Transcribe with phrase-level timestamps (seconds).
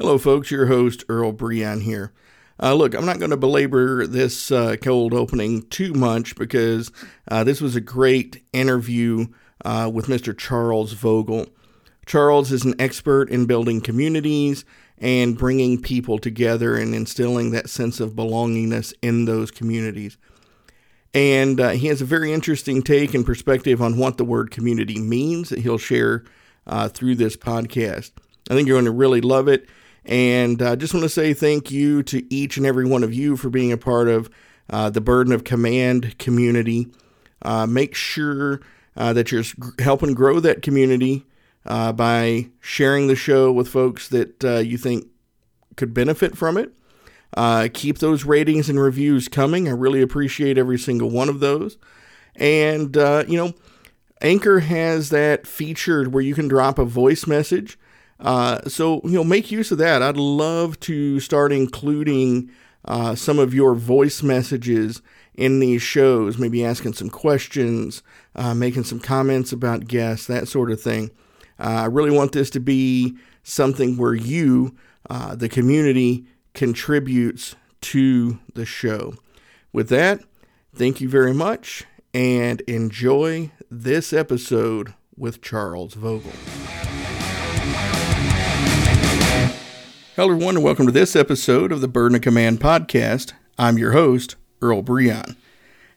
[0.00, 0.52] Hello, folks.
[0.52, 2.12] Your host, Earl Breon here.
[2.62, 6.92] Uh, look, I'm not going to belabor this uh, cold opening too much because
[7.26, 9.26] uh, this was a great interview
[9.64, 10.38] uh, with Mr.
[10.38, 11.50] Charles Vogl.
[12.06, 14.64] Charles is an expert in building communities
[14.98, 20.16] and bringing people together and instilling that sense of belongingness in those communities.
[21.12, 25.00] And uh, he has a very interesting take and perspective on what the word community
[25.00, 26.22] means that he'll share
[26.68, 28.12] uh, through this podcast.
[28.48, 29.68] I think you're going to really love it.
[30.08, 33.12] And I uh, just want to say thank you to each and every one of
[33.12, 34.30] you for being a part of
[34.70, 36.88] uh, the Burden of Command community.
[37.42, 38.60] Uh, make sure
[38.96, 39.44] uh, that you're
[39.78, 41.26] helping grow that community
[41.66, 45.06] uh, by sharing the show with folks that uh, you think
[45.76, 46.72] could benefit from it.
[47.74, 49.68] keep those ratings and reviews coming.
[49.68, 51.76] I really appreciate every single one of those.
[52.34, 53.52] And, you know,
[54.22, 57.78] Anchor has that feature where you can drop a voice message.
[58.20, 60.02] Uh, so, you know, make use of that.
[60.02, 62.50] I'd love to start including
[62.84, 65.02] uh, some of your voice messages
[65.34, 68.02] in these shows, maybe asking some questions,
[68.34, 71.10] uh, making some comments about guests, that sort of thing.
[71.60, 74.76] Uh, I really want this to be something where you,
[75.08, 79.14] uh, the community, contributes to the show.
[79.72, 80.20] With that,
[80.74, 86.97] thank you very much and enjoy this episode with Charles Vogl.
[90.18, 93.34] Hello, everyone, and welcome to this episode of the Burden of Command podcast.
[93.56, 95.36] I'm your host, Earl Breon.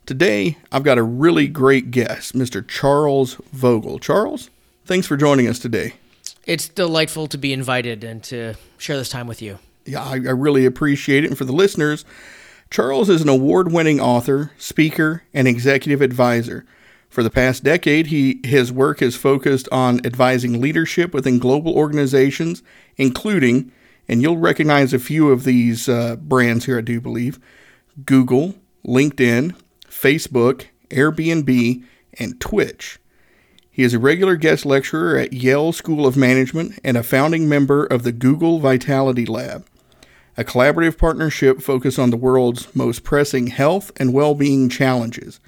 [0.05, 2.65] Today, I've got a really great guest, Mr.
[2.67, 3.99] Charles Vogl.
[3.99, 4.51] Charles,
[4.85, 5.93] thanks for joining us today.
[6.45, 9.57] It's delightful to be invited and to share this time with you.
[9.85, 11.29] Yeah, I, I really appreciate it.
[11.29, 12.05] And for the listeners,
[12.69, 16.63] Charles is an award winning author, speaker, and executive advisor.
[17.09, 22.61] For the past decade, he, his work has focused on advising leadership within global organizations,
[22.97, 23.71] including
[24.07, 27.39] and you'll recognize a few of these uh, brands here, I do believe
[28.05, 29.55] Google, LinkedIn,
[29.87, 31.83] Facebook, Airbnb,
[32.17, 32.99] and Twitch.
[33.69, 37.85] He is a regular guest lecturer at Yale School of Management and a founding member
[37.85, 39.65] of the Google Vitality Lab,
[40.35, 45.39] a collaborative partnership focused on the world's most pressing health and well being challenges.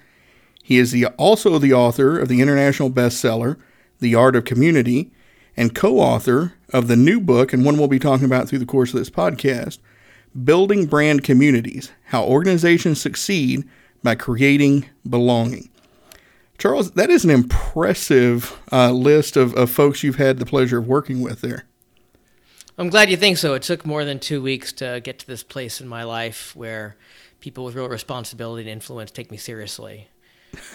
[0.64, 3.58] He is the, also the author of the international bestseller,
[4.00, 5.12] The Art of Community,
[5.58, 8.66] and co author of the new book, and one we'll be talking about through the
[8.66, 9.78] course of this podcast
[10.44, 13.68] Building Brand Communities How Organizations Succeed
[14.02, 15.70] by Creating Belonging.
[16.58, 20.88] Charles, that is an impressive uh, list of, of folks you've had the pleasure of
[20.88, 21.66] working with there.
[22.78, 23.54] I'm glad you think so.
[23.54, 26.96] It took more than two weeks to get to this place in my life where
[27.40, 30.08] people with real responsibility and influence take me seriously.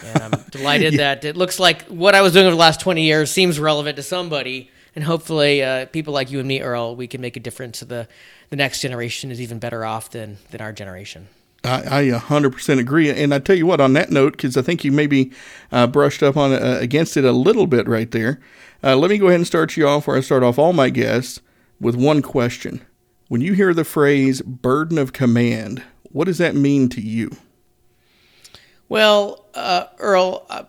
[0.05, 1.15] And I'm delighted yeah.
[1.15, 3.97] that it looks like what I was doing over the last 20 years seems relevant
[3.97, 4.69] to somebody.
[4.95, 7.79] And hopefully, uh, people like you and me, Earl, we can make a difference.
[7.79, 8.07] So the
[8.49, 11.27] the next generation is even better off than than our generation.
[11.63, 13.09] I, I 100% agree.
[13.09, 15.31] And I tell you what, on that note, because I think you maybe
[15.71, 18.39] uh, brushed up on uh, against it a little bit right there.
[18.83, 20.89] Uh, let me go ahead and start you off where I start off all my
[20.89, 21.41] guests
[21.79, 22.81] with one question.
[23.27, 27.31] When you hear the phrase burden of command, what does that mean to you?
[28.87, 30.63] Well, uh, Earl, uh,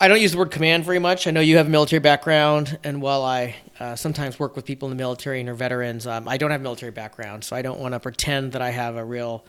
[0.00, 1.28] I don't use the word command very much.
[1.28, 4.90] I know you have a military background, and while I uh, sometimes work with people
[4.90, 7.78] in the military and are veterans, um, I don't have military background, so I don't
[7.78, 9.44] want to pretend that I have a real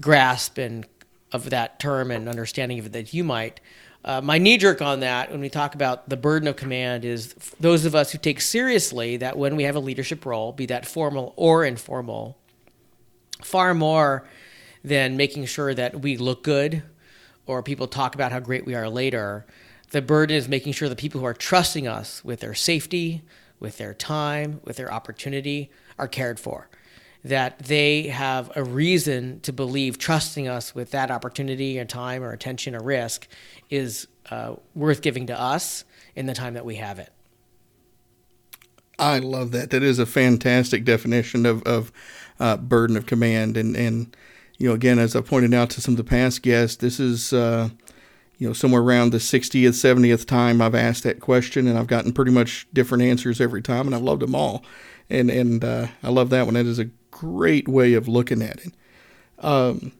[0.00, 0.86] grasp and
[1.30, 3.60] of that term and understanding of it that you might.
[4.04, 7.34] Uh, my knee jerk on that, when we talk about the burden of command, is
[7.60, 10.84] those of us who take seriously that when we have a leadership role, be that
[10.84, 12.36] formal or informal,
[13.40, 14.26] far more
[14.82, 16.82] than making sure that we look good
[17.46, 19.46] or people talk about how great we are later,
[19.90, 23.22] The burden is making sure the people who are trusting us with their safety,
[23.58, 26.68] with their time, with their opportunity are cared for.
[27.22, 32.32] That they have a reason to believe trusting us with that opportunity or time or
[32.32, 33.28] attention or risk
[33.68, 35.84] is uh, worth giving to us
[36.14, 37.12] in the time that we have it.
[38.98, 39.70] I love that.
[39.70, 41.92] That is a fantastic definition of, of
[42.38, 43.56] uh, burden of command.
[43.56, 44.16] And, and,
[44.56, 47.32] you know, again, as I pointed out to some of the past guests, this is,
[47.32, 47.70] uh,
[48.40, 52.10] you know, somewhere around the 60th, 70th time I've asked that question, and I've gotten
[52.10, 54.64] pretty much different answers every time, and I've loved them all.
[55.10, 56.54] And, and uh, I love that one.
[56.54, 58.72] That is a great way of looking at it.
[59.40, 59.92] Um,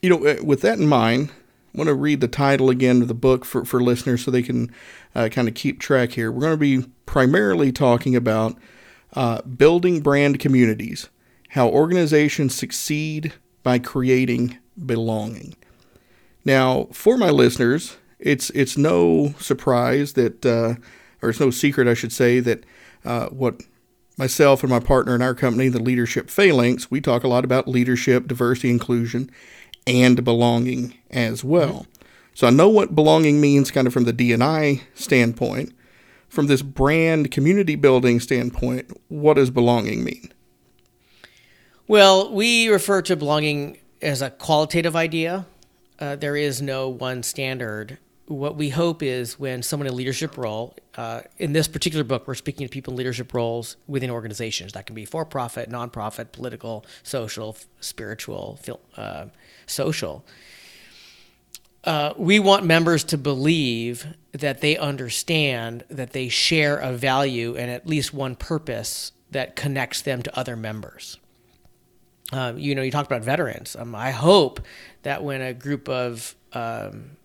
[0.00, 1.32] you know, uh, with that in mind,
[1.74, 4.42] I want to read the title again of the book for, for listeners so they
[4.42, 4.72] can
[5.14, 6.32] uh, kind of keep track here.
[6.32, 8.56] We're going to be primarily talking about
[9.12, 11.10] uh, building brand communities,
[11.50, 15.56] how organizations succeed by creating belonging.
[16.44, 20.74] Now, for my listeners, it's it's no surprise that, uh,
[21.22, 22.64] or it's no secret, I should say, that
[23.04, 23.62] uh, what
[24.16, 27.68] myself and my partner in our company, the Leadership Phalanx, we talk a lot about
[27.68, 29.30] leadership, diversity, inclusion,
[29.86, 31.86] and belonging as well.
[32.34, 35.72] So I know what belonging means kind of from the D&I standpoint.
[36.28, 40.32] From this brand community building standpoint, what does belonging mean?
[41.88, 45.46] Well, we refer to belonging as a qualitative idea.
[46.00, 47.98] Uh, there is no one standard.
[48.26, 52.34] What we hope is when someone in leadership role, uh, in this particular book, we're
[52.34, 54.72] speaking to people in leadership roles within organizations.
[54.72, 58.58] That can be for profit, nonprofit, political, social, spiritual,
[58.96, 59.26] uh,
[59.66, 60.24] social.
[61.84, 67.70] Uh, we want members to believe that they understand that they share a value and
[67.70, 71.18] at least one purpose that connects them to other members.
[72.32, 73.74] Um, you know, you talked about veterans.
[73.76, 74.60] Um, I hope
[75.02, 77.16] that when a group of um,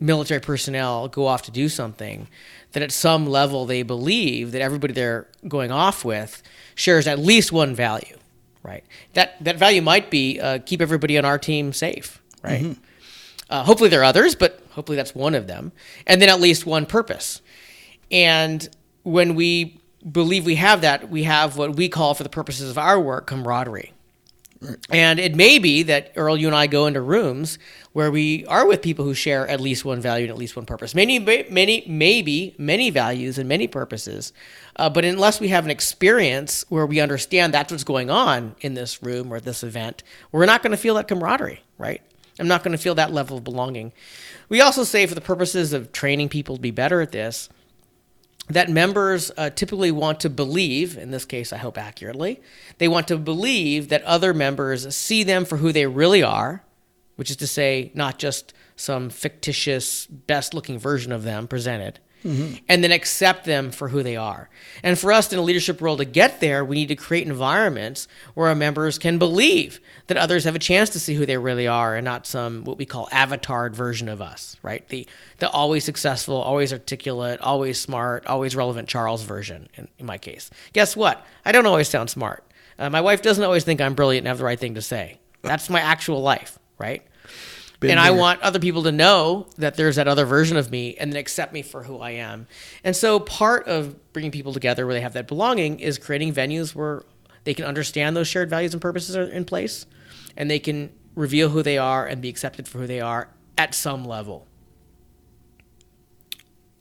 [0.00, 2.28] military personnel go off to do something,
[2.72, 6.42] that at some level they believe that everybody they're going off with
[6.74, 8.16] shares at least one value,
[8.62, 8.84] right?
[9.14, 12.62] That that value might be uh, keep everybody on our team safe, right?
[12.62, 12.82] Mm-hmm.
[13.48, 15.72] Uh, hopefully there are others, but hopefully that's one of them,
[16.06, 17.42] and then at least one purpose.
[18.10, 18.68] And
[19.02, 19.80] when we
[20.10, 23.26] believe we have that, we have what we call, for the purposes of our work,
[23.26, 23.92] camaraderie.
[24.90, 27.58] And it may be that Earl, you and I go into rooms
[27.92, 30.66] where we are with people who share at least one value and at least one
[30.66, 30.94] purpose.
[30.94, 34.34] Many, many, maybe many values and many purposes.
[34.76, 38.74] Uh, but unless we have an experience where we understand that's what's going on in
[38.74, 42.02] this room or this event, we're not going to feel that camaraderie, right?
[42.38, 43.92] I'm not going to feel that level of belonging.
[44.48, 47.48] We also say, for the purposes of training people to be better at this,
[48.50, 52.40] that members uh, typically want to believe, in this case, I hope accurately,
[52.78, 56.62] they want to believe that other members see them for who they really are,
[57.20, 62.54] which is to say, not just some fictitious, best looking version of them presented, mm-hmm.
[62.66, 64.48] and then accept them for who they are.
[64.82, 68.08] And for us in a leadership role to get there, we need to create environments
[68.32, 71.66] where our members can believe that others have a chance to see who they really
[71.66, 74.88] are and not some what we call avatared version of us, right?
[74.88, 75.06] The
[75.40, 80.48] the always successful, always articulate, always smart, always relevant Charles version in, in my case.
[80.72, 81.22] Guess what?
[81.44, 82.50] I don't always sound smart.
[82.78, 85.20] Uh, my wife doesn't always think I'm brilliant and have the right thing to say.
[85.42, 87.02] That's my actual life, right?
[87.80, 88.06] Been and there.
[88.06, 91.18] I want other people to know that there's that other version of me and then
[91.18, 92.46] accept me for who I am.
[92.84, 96.74] And so part of bringing people together where they have that belonging is creating venues
[96.74, 97.04] where
[97.44, 99.86] they can understand those shared values and purposes are in place
[100.36, 103.74] and they can reveal who they are and be accepted for who they are at
[103.74, 104.46] some level.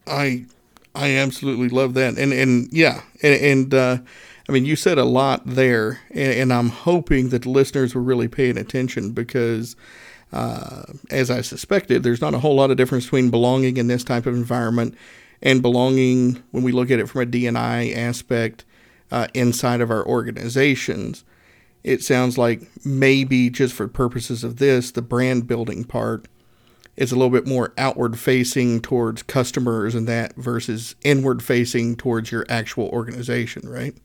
[0.05, 0.45] I
[0.93, 2.17] I absolutely love that.
[2.17, 3.97] And and yeah, and, and uh,
[4.49, 8.01] I mean you said a lot there and, and I'm hoping that the listeners were
[8.01, 9.77] really paying attention because
[10.31, 14.03] uh, as I suspected, there's not a whole lot of difference between belonging in this
[14.03, 14.95] type of environment
[15.41, 18.65] and belonging when we look at it from a D&I aspect
[19.11, 21.23] uh, inside of our organizations.
[21.83, 26.27] It sounds like maybe just for purposes of this, the brand building part
[26.97, 32.31] is a little bit more outward facing towards customers and that versus inward facing towards
[32.31, 33.95] your actual organization, right?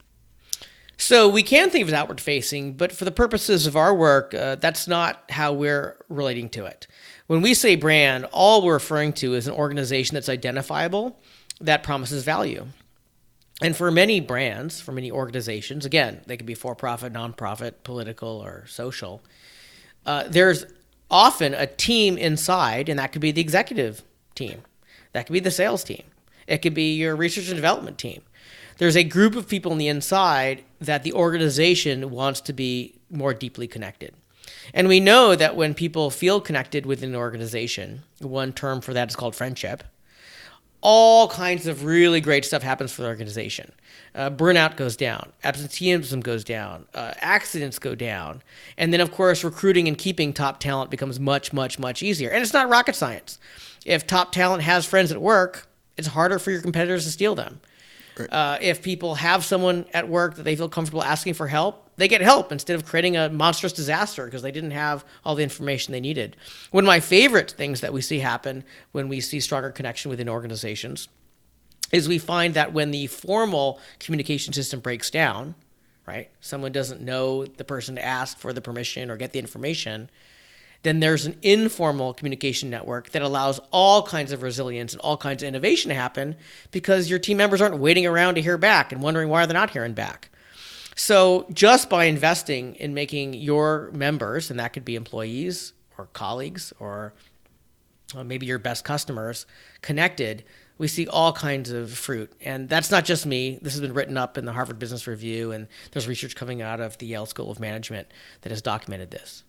[0.97, 3.95] So we can think of it as outward facing, but for the purposes of our
[3.95, 6.87] work, uh, that's not how we're relating to it.
[7.27, 11.19] When we say brand, all we're referring to is an organization that's identifiable
[11.61, 12.67] that promises value.
[13.63, 18.29] And for many brands, for many organizations, again, they could be for profit, nonprofit, political,
[18.29, 19.23] or social,
[20.07, 20.67] uh, there's
[21.11, 24.03] often a team inside, and that could be the executive
[24.35, 24.63] team,
[25.13, 26.03] that could be the sales team,
[26.47, 28.23] it could be your research and development team
[28.79, 33.35] there's a group of people on the inside that the organization wants to be more
[33.35, 34.15] deeply connected.
[34.73, 39.09] And we know that when people feel connected within an organization, one term for that
[39.09, 39.85] is called friendship,
[40.81, 43.73] all kinds of really great stuff happens for the organization.
[44.15, 48.43] Uh, burnout goes down, absenteeism goes down, uh, accidents go down,
[48.77, 52.29] and then of course recruiting and keeping top talent becomes much, much, much easier.
[52.31, 53.39] And it's not rocket science.
[53.87, 55.67] If top talent has friends at work,
[55.97, 57.61] it's harder for your competitors to steal them.
[58.19, 58.33] Right.
[58.33, 62.09] Uh, if people have someone at work that they feel comfortable asking for help, they
[62.09, 65.93] get help instead of creating a monstrous disaster because they didn't have all the information
[65.93, 66.37] they needed.
[66.71, 70.29] One of my favorite things that we see happen when we see stronger connection within
[70.29, 71.09] organizations
[71.93, 75.55] is we find that when the formal communication system breaks down,
[76.07, 80.11] right, someone doesn't know the person to ask for the permission or get the information,
[80.85, 85.43] then there's an informal communication network that allows all kinds of resilience and all kinds
[85.43, 86.37] of innovation to happen
[86.71, 89.71] because your team members aren't waiting around to hear back and wondering why they're not
[89.71, 90.31] hearing back.
[90.95, 96.73] So, just by investing in making your members, and that could be employees or colleagues
[96.79, 97.15] or
[98.15, 99.47] uh, maybe your best customers,
[99.83, 100.45] connected,
[100.79, 102.33] we see all kinds of fruit.
[102.41, 103.59] And that's not just me.
[103.63, 106.81] This has been written up in the Harvard Business Review, and there's research coming out
[106.81, 108.09] of the Yale School of Management
[108.43, 109.43] that has documented this.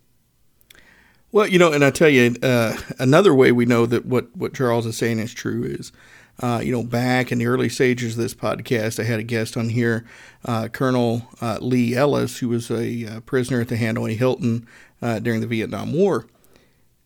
[1.36, 4.54] Well, you know, and I tell you, uh, another way we know that what, what
[4.54, 5.92] Charles is saying is true is
[6.40, 9.58] uh, you know, back in the early stages of this podcast, I had a guest
[9.58, 10.06] on here,
[10.46, 14.66] uh, Colonel uh, Lee Ellis, who was a uh, prisoner at the Hanoi Hilton
[15.02, 16.26] uh, during the Vietnam War.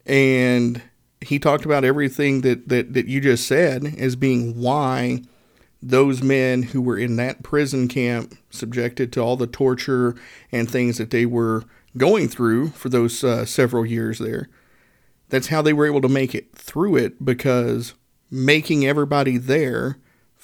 [0.06, 0.84] And
[1.22, 5.24] he talked about everything that, that, that you just said as being why
[5.82, 10.16] those men who were in that prison camp, subjected to all the torture
[10.52, 11.64] and things that they were
[11.98, 14.50] going through for those uh, several years there,
[15.30, 17.94] that's how they were able to make it through it because
[18.32, 19.98] making everybody there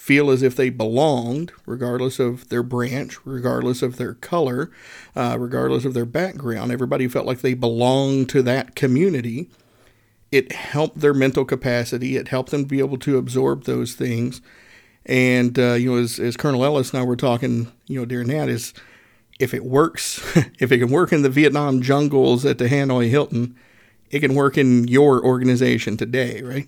[0.05, 4.69] feel as if they belonged, regardless of their branch, regardless of their color,
[5.15, 6.71] uh, regardless of their background.
[6.71, 9.49] Everybody felt like they belonged to that community.
[10.31, 12.17] It helped their mental capacity.
[12.17, 14.41] It helped them be able to absorb those things.
[15.05, 18.27] And uh, you know, as, as Colonel Ellis and I were talking, you know, during
[18.27, 18.73] that is,
[19.39, 20.19] if it works,
[20.59, 23.55] if it can work in the Vietnam jungles at the Hanoi Hilton,
[24.09, 26.67] it can work in your organization today, right?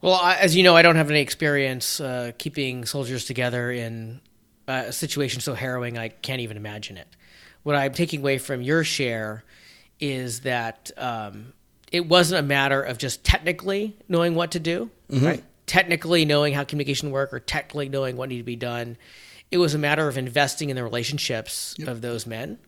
[0.00, 4.20] Well, I, as you know, I don't have any experience uh, keeping soldiers together in
[4.68, 7.08] a situation so harrowing I can't even imagine it.
[7.62, 9.44] What I'm taking away from your share
[9.98, 11.52] is that um,
[11.90, 15.26] it wasn't a matter of just technically knowing what to do, mm-hmm.
[15.26, 15.44] right?
[15.66, 18.96] Technically knowing how communication work or technically knowing what needed to be done.
[19.50, 21.88] It was a matter of investing in the relationships yep.
[21.88, 22.58] of those men.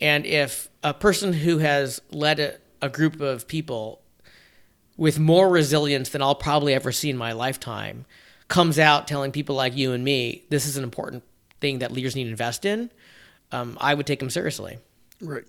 [0.00, 4.00] And if a person who has led a, a group of people
[4.96, 8.04] with more resilience than I'll probably ever see in my lifetime
[8.48, 11.22] comes out telling people like you and me this is an important
[11.60, 12.90] thing that leaders need to invest in,
[13.52, 14.78] um, I would take them seriously.
[15.20, 15.44] Right.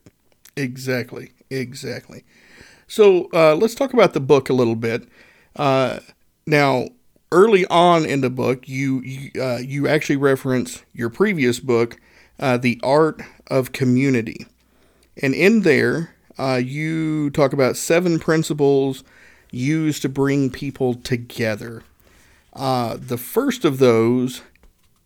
[0.55, 1.31] Exactly.
[1.49, 2.23] Exactly.
[2.87, 5.09] So uh, let's talk about the book a little bit.
[5.55, 5.99] Uh,
[6.45, 6.89] now,
[7.33, 11.99] early on in the book, you you, uh, you actually reference your previous book,
[12.39, 14.47] uh, "The Art of Community,"
[15.21, 19.03] and in there, uh, you talk about seven principles
[19.51, 21.83] used to bring people together.
[22.53, 24.41] Uh, the first of those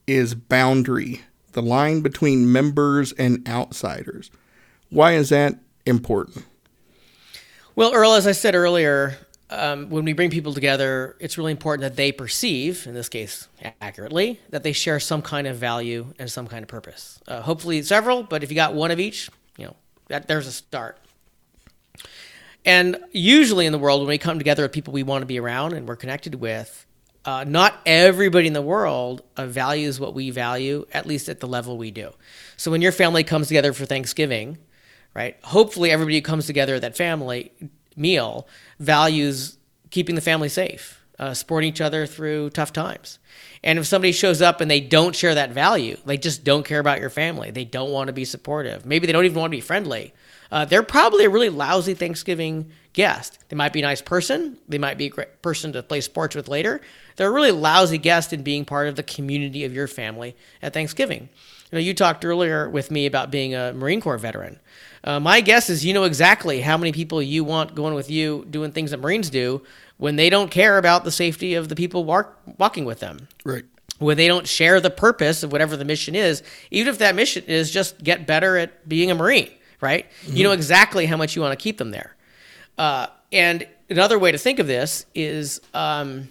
[0.05, 1.22] is boundary,
[1.53, 4.31] the line between members and outsiders.
[4.89, 6.46] Why is that important?
[7.75, 9.17] Well, Earl, as I said earlier,
[9.50, 13.48] um, when we bring people together, it's really important that they perceive, in this case
[13.82, 17.20] accurately, that they share some kind of value and some kind of purpose.
[17.27, 19.75] Uh, hopefully, several, but if you got one of each, you know,
[20.08, 20.98] that there's a start.
[22.66, 25.39] And usually in the world, when we come together with people we want to be
[25.39, 26.86] around and we're connected with,
[27.24, 31.48] uh, not everybody in the world uh, values what we value, at least at the
[31.48, 32.12] level we do.
[32.58, 34.58] So when your family comes together for Thanksgiving,
[35.13, 35.38] right?
[35.44, 37.51] Hopefully, everybody who comes together at that family
[37.98, 38.48] meal
[38.80, 39.58] values
[39.89, 43.20] keeping the family safe, uh, supporting each other through tough times.
[43.63, 46.80] And if somebody shows up and they don't share that value, they just don't care
[46.80, 49.58] about your family, they don't want to be supportive, maybe they don't even want to
[49.58, 50.13] be friendly
[50.51, 53.39] uh, they're probably a really lousy Thanksgiving guest.
[53.50, 54.58] They might be a nice person.
[54.68, 56.82] They might be a great person to play sports with later.
[57.16, 60.74] They're a really lousy guest in being part of the community of your family at
[60.74, 61.30] Thanksgiving.
[61.72, 64.60] You know, you talked earlier with me about being a Marine Corps veteran.
[65.08, 68.46] Uh, my guess is you know exactly how many people you want going with you
[68.50, 69.62] doing things that Marines do
[69.98, 73.28] when they don't care about the safety of the people walk, walking with them.
[73.46, 73.64] Right.
[74.00, 77.44] When they don't share the purpose of whatever the mission is, even if that mission
[77.46, 79.50] is just get better at being a Marine
[79.82, 80.06] right?
[80.24, 80.38] Mm-hmm.
[80.38, 82.16] You know exactly how much you want to keep them there.
[82.78, 86.28] Uh, and another way to think of this is um,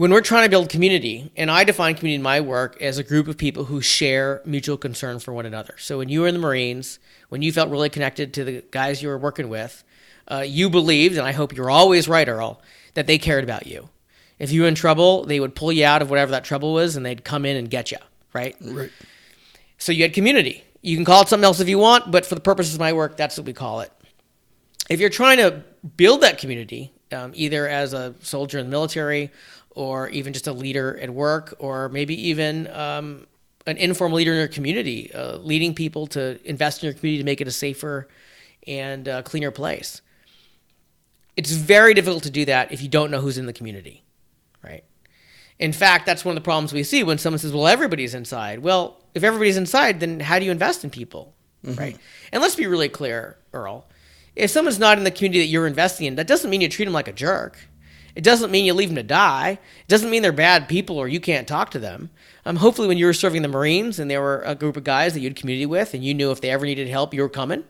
[0.00, 3.04] when we're trying to build community, and I define community in my work as a
[3.04, 5.74] group of people who share mutual concern for one another.
[5.76, 9.02] So when you were in the Marines, when you felt really connected to the guys
[9.02, 9.84] you were working with,
[10.26, 12.62] uh, you believed, and I hope you're always right, Earl,
[12.94, 13.90] that they cared about you.
[14.38, 16.96] If you were in trouble, they would pull you out of whatever that trouble was,
[16.96, 17.98] and they'd come in and get you.
[18.32, 18.56] Right.
[18.62, 18.90] Right.
[19.76, 20.64] So you had community.
[20.80, 22.94] You can call it something else if you want, but for the purposes of my
[22.94, 23.92] work, that's what we call it.
[24.88, 25.62] If you're trying to
[25.98, 29.30] build that community, um, either as a soldier in the military
[29.80, 33.26] or even just a leader at work, or maybe even um,
[33.66, 37.24] an informal leader in your community, uh, leading people to invest in your community to
[37.24, 38.06] make it a safer
[38.66, 40.02] and uh, cleaner place.
[41.34, 44.04] It's very difficult to do that if you don't know who's in the community,
[44.62, 44.84] right?
[45.58, 48.58] In fact, that's one of the problems we see when someone says, "Well, everybody's inside."
[48.58, 51.34] Well, if everybody's inside, then how do you invest in people,
[51.64, 51.80] mm-hmm.
[51.80, 51.96] right?
[52.32, 53.86] And let's be really clear, Earl.
[54.36, 56.84] If someone's not in the community that you're investing in, that doesn't mean you treat
[56.84, 57.58] them like a jerk.
[58.14, 59.50] It doesn't mean you leave them to die.
[59.52, 62.10] It doesn't mean they're bad people or you can't talk to them.
[62.44, 65.14] Um, hopefully, when you were serving the Marines and there were a group of guys
[65.14, 67.28] that you had community with and you knew if they ever needed help, you were
[67.28, 67.64] coming.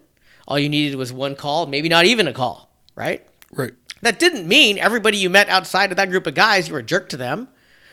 [0.48, 3.26] All you needed was one call, maybe not even a call, right?
[3.52, 3.72] Right.
[4.02, 6.84] That didn't mean everybody you met outside of that group of guys, you were a
[6.84, 7.48] jerk to them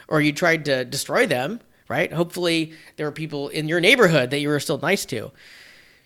[0.07, 2.11] or you tried to destroy them, right?
[2.11, 5.31] Hopefully, there were people in your neighborhood that you were still nice to.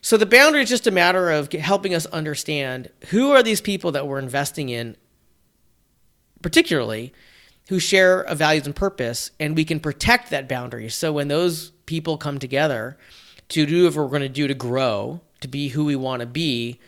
[0.01, 3.91] So the boundary is just a matter of helping us understand who are these people
[3.91, 4.97] that we're investing in
[6.41, 7.13] particularly
[7.69, 10.89] who share a values and purpose, and we can protect that boundary.
[10.89, 12.97] So when those people come together
[13.49, 16.25] to do what we're going to do to grow, to be who we want to
[16.25, 16.79] be,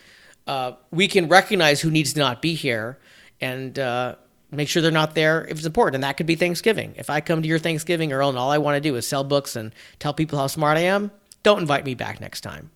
[0.48, 2.98] uh, we can recognize who needs to not be here
[3.40, 4.16] and uh,
[4.52, 5.96] make sure they're not there if it's important.
[5.96, 6.94] And that could be Thanksgiving.
[6.98, 9.24] If I come to your Thanksgiving, Earl, and all I want to do is sell
[9.24, 11.12] books and tell people how smart I am,
[11.44, 12.72] don't invite me back next time.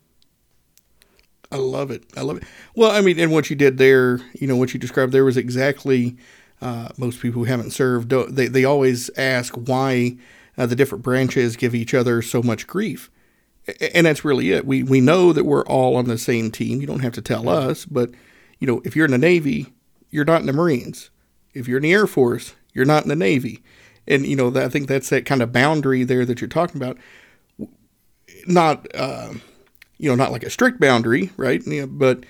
[1.52, 2.04] I love it.
[2.16, 2.44] I love it.
[2.76, 5.38] Well, I mean, and what you did there, you know, what you described there was
[5.38, 6.18] exactly
[6.62, 10.18] uh, most people who haven't served, they, they always ask why
[10.58, 13.10] uh, the different branches give each other so much grief.
[13.94, 14.66] And that's really it.
[14.66, 16.80] We, we know that we're all on the same team.
[16.82, 18.12] You don't have to tell us, but
[18.60, 19.74] you know, if you're in the Navy,
[20.10, 21.10] you're not in the Marines.
[21.54, 23.62] If you're in the Air Force, you're not in the Navy.
[24.08, 26.98] And you know, I think that's that kind of boundary there that you're talking about.
[28.48, 29.34] Not, uh,
[29.98, 31.66] you know, not like a strict boundary, right?
[31.66, 32.24] You know, but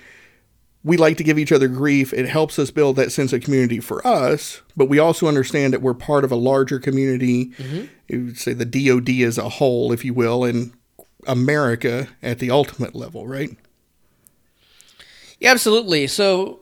[0.84, 2.12] we like to give each other grief.
[2.12, 5.82] It helps us build that sense of community for us, but we also understand that
[5.82, 7.46] we're part of a larger community.
[7.46, 7.84] Mm-hmm.
[8.08, 10.72] You would say the DoD as a whole, if you will, and
[11.26, 13.50] America at the ultimate level, right?
[15.40, 16.06] Yeah, absolutely.
[16.06, 16.60] So,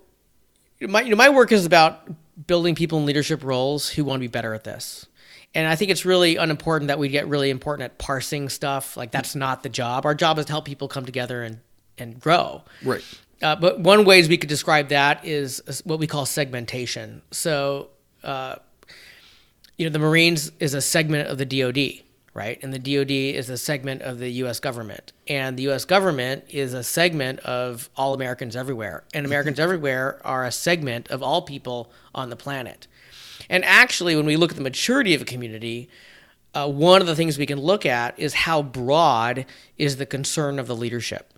[0.81, 2.09] my you know my work is about
[2.47, 5.07] building people in leadership roles who want to be better at this.
[5.55, 8.97] And I think it's really unimportant that we get really important at parsing stuff.
[8.97, 10.05] Like that's not the job.
[10.05, 11.61] Our job is to help people come together and
[11.99, 12.63] and grow.
[12.83, 13.03] Right.
[13.43, 17.23] Uh, but one ways we could describe that is what we call segmentation.
[17.31, 17.91] So,
[18.25, 18.57] uh,
[19.77, 22.59] you know, the Marines is a segment of the DoD, right?
[22.63, 24.59] And the DoD is a segment of the U.S.
[24.59, 25.85] government, and the U.S.
[25.85, 29.33] government is a segment of all Americans everywhere, and mm-hmm.
[29.33, 32.87] Americans everywhere are a segment of all people on the planet.
[33.51, 35.91] And actually, when we look at the maturity of a community,
[36.55, 39.45] uh, one of the things we can look at is how broad
[39.77, 41.35] is the concern of the leadership.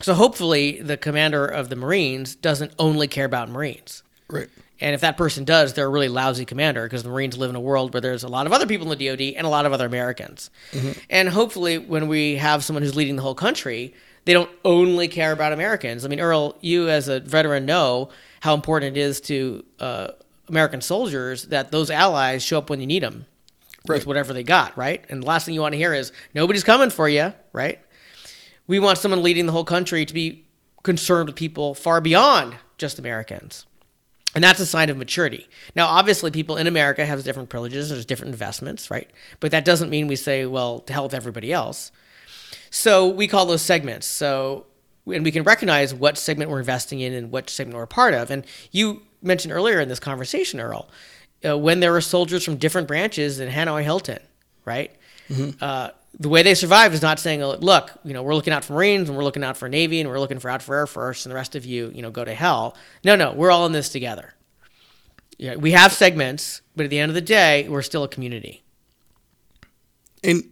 [0.00, 4.02] So hopefully, the commander of the Marines doesn't only care about Marines.
[4.28, 4.48] Right.
[4.80, 7.56] And if that person does, they're a really lousy commander because the Marines live in
[7.56, 9.64] a world where there's a lot of other people in the DoD and a lot
[9.64, 10.50] of other Americans.
[10.72, 10.92] Mm-hmm.
[11.08, 13.94] And hopefully, when we have someone who's leading the whole country,
[14.26, 16.04] they don't only care about Americans.
[16.04, 20.08] I mean, Earl, you as a veteran know how important it is to uh,
[20.48, 23.24] American soldiers that those allies show up when you need them
[23.88, 23.96] right.
[23.96, 25.04] with whatever they got, right?
[25.08, 27.80] And the last thing you want to hear is nobody's coming for you, right?
[28.66, 30.44] We want someone leading the whole country to be
[30.82, 33.66] concerned with people far beyond just Americans.
[34.34, 35.48] And that's a sign of maturity.
[35.74, 39.10] Now, obviously, people in America have different privileges, there's different investments, right?
[39.40, 41.90] But that doesn't mean we say, well, to hell with everybody else.
[42.70, 44.06] So we call those segments.
[44.06, 44.66] So,
[45.06, 48.12] and we can recognize what segment we're investing in and what segment we're a part
[48.12, 48.30] of.
[48.30, 50.88] And you mentioned earlier in this conversation, Earl,
[51.44, 54.18] uh, when there were soldiers from different branches in Hanoi Hilton,
[54.66, 54.94] right?
[55.30, 55.64] Mm-hmm.
[55.64, 58.72] Uh, the way they survive is not saying, look, you know, we're looking out for
[58.72, 61.26] Marines and we're looking out for Navy and we're looking for out for Air Force
[61.26, 62.74] and the rest of you, you know, go to hell.
[63.04, 64.34] No, no, we're all in this together.
[65.38, 68.64] Yeah, we have segments, but at the end of the day, we're still a community.
[70.24, 70.42] And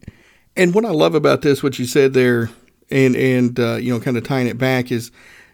[0.57, 2.51] and what I love about this, what you said there,
[2.91, 5.11] and and uh, you know, kind of tying it back is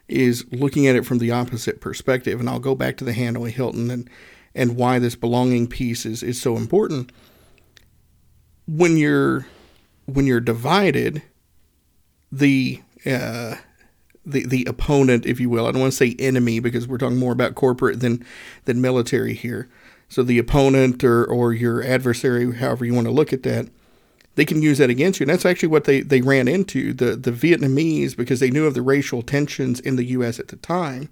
[0.09, 2.41] is looking at it from the opposite perspective.
[2.41, 4.09] And I'll go back to the Hanoi Hilton and
[4.53, 7.13] and why this belonging piece is is so important.
[8.67, 9.47] When you're
[10.05, 11.21] when you're divided,
[12.31, 13.55] the uh,
[14.25, 17.17] the the opponent, if you will, I don't want to say enemy because we're talking
[17.17, 18.25] more about corporate than
[18.65, 19.69] than military here.
[20.11, 23.69] So the opponent or, or your adversary, however you want to look at that,
[24.35, 25.23] they can use that against you.
[25.23, 26.91] And that's actually what they, they ran into.
[26.91, 30.37] The, the Vietnamese, because they knew of the racial tensions in the U.S.
[30.37, 31.07] at the time,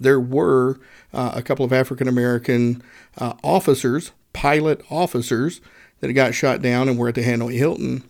[0.00, 0.80] there were
[1.12, 2.82] uh, a couple of African American
[3.18, 5.60] uh, officers, pilot officers,
[6.00, 8.08] that got shot down and were at the Hanoi Hilton.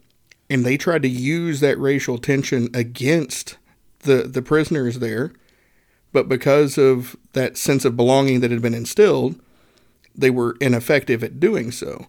[0.50, 3.58] And they tried to use that racial tension against
[4.00, 5.32] the, the prisoners there.
[6.12, 9.40] But because of that sense of belonging that had been instilled,
[10.14, 12.06] they were ineffective at doing so.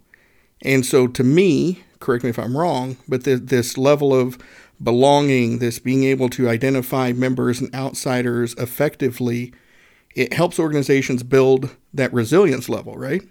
[0.61, 4.37] And so, to me, correct me if I'm wrong, but the, this level of
[4.81, 9.53] belonging, this being able to identify members and outsiders effectively,
[10.15, 13.21] it helps organizations build that resilience level, right?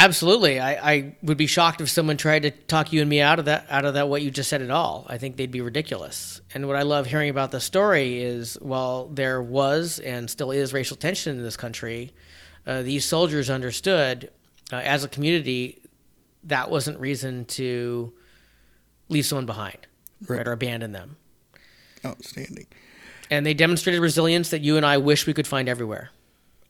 [0.00, 0.58] Absolutely.
[0.58, 3.44] I, I would be shocked if someone tried to talk you and me out of
[3.44, 5.06] that out of that what you just said at all.
[5.08, 6.40] I think they'd be ridiculous.
[6.52, 10.72] And what I love hearing about the story is while there was and still is
[10.72, 12.12] racial tension in this country,
[12.66, 14.30] uh, these soldiers understood
[14.72, 15.80] uh, as a community
[16.42, 18.12] that wasn't reason to
[19.08, 19.78] leave someone behind
[20.26, 20.38] right.
[20.38, 21.16] right or abandon them.
[22.04, 22.66] Outstanding.
[23.30, 26.10] And they demonstrated resilience that you and I wish we could find everywhere.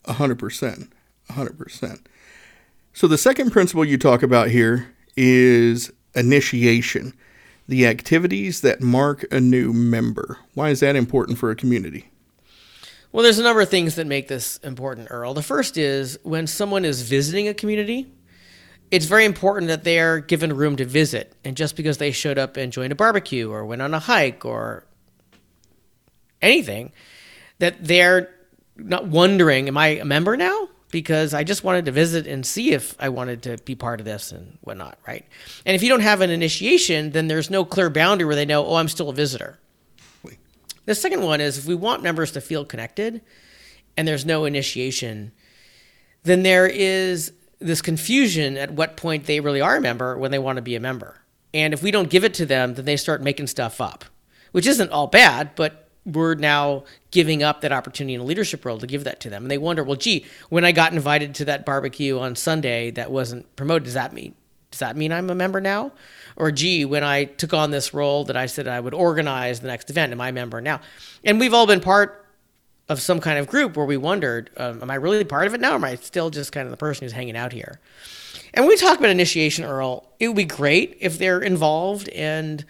[0.04, 0.92] A hundred percent.
[1.28, 2.06] A hundred percent.
[2.96, 7.12] So the second principle you talk about here is initiation,
[7.66, 10.38] the activities that mark a new member.
[10.54, 12.08] Why is that important for a community?
[13.10, 15.34] Well, there's a number of things that make this important, Earl.
[15.34, 18.12] The first is when someone is visiting a community,
[18.92, 21.34] it's very important that they are given room to visit.
[21.44, 24.44] And just because they showed up and joined a barbecue or went on a hike
[24.44, 24.86] or
[26.40, 26.92] anything,
[27.58, 28.32] that they're
[28.76, 30.68] not wondering, am I a member now?
[30.94, 34.06] Because I just wanted to visit and see if I wanted to be part of
[34.06, 35.26] this and whatnot, right?
[35.66, 38.64] And if you don't have an initiation, then there's no clear boundary where they know,
[38.64, 39.58] oh, I'm still a visitor.
[40.84, 43.22] The second one is if we want members to feel connected
[43.96, 45.32] and there's no initiation,
[46.22, 50.38] then there is this confusion at what point they really are a member when they
[50.38, 51.22] want to be a member.
[51.52, 54.04] And if we don't give it to them, then they start making stuff up,
[54.52, 58.78] which isn't all bad, but we're now giving up that opportunity in a leadership role
[58.78, 59.44] to give that to them.
[59.44, 63.10] And they wonder, well, gee, when I got invited to that barbecue on Sunday that
[63.10, 64.34] wasn't promoted, does that mean
[64.74, 65.92] does that mean I'm a member now?
[66.34, 69.68] Or gee, when I took on this role that I said I would organize the
[69.68, 70.80] next event, am I a member now?
[71.22, 72.26] And we've all been part
[72.88, 75.60] of some kind of group where we wondered, um, am I really part of it
[75.60, 75.72] now?
[75.72, 77.78] Or am I still just kind of the person who's hanging out here?
[78.52, 82.64] And when we talk about initiation, Earl, it would be great if they're involved and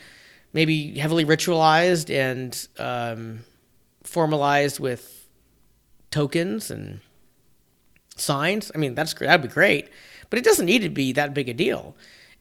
[0.55, 3.41] maybe heavily ritualized and um,
[4.05, 5.27] formalized with
[6.11, 7.01] tokens and
[8.17, 8.73] signs.
[8.75, 9.91] I mean, that's that'd be great,
[10.31, 11.95] but it doesn't need to be that big a deal.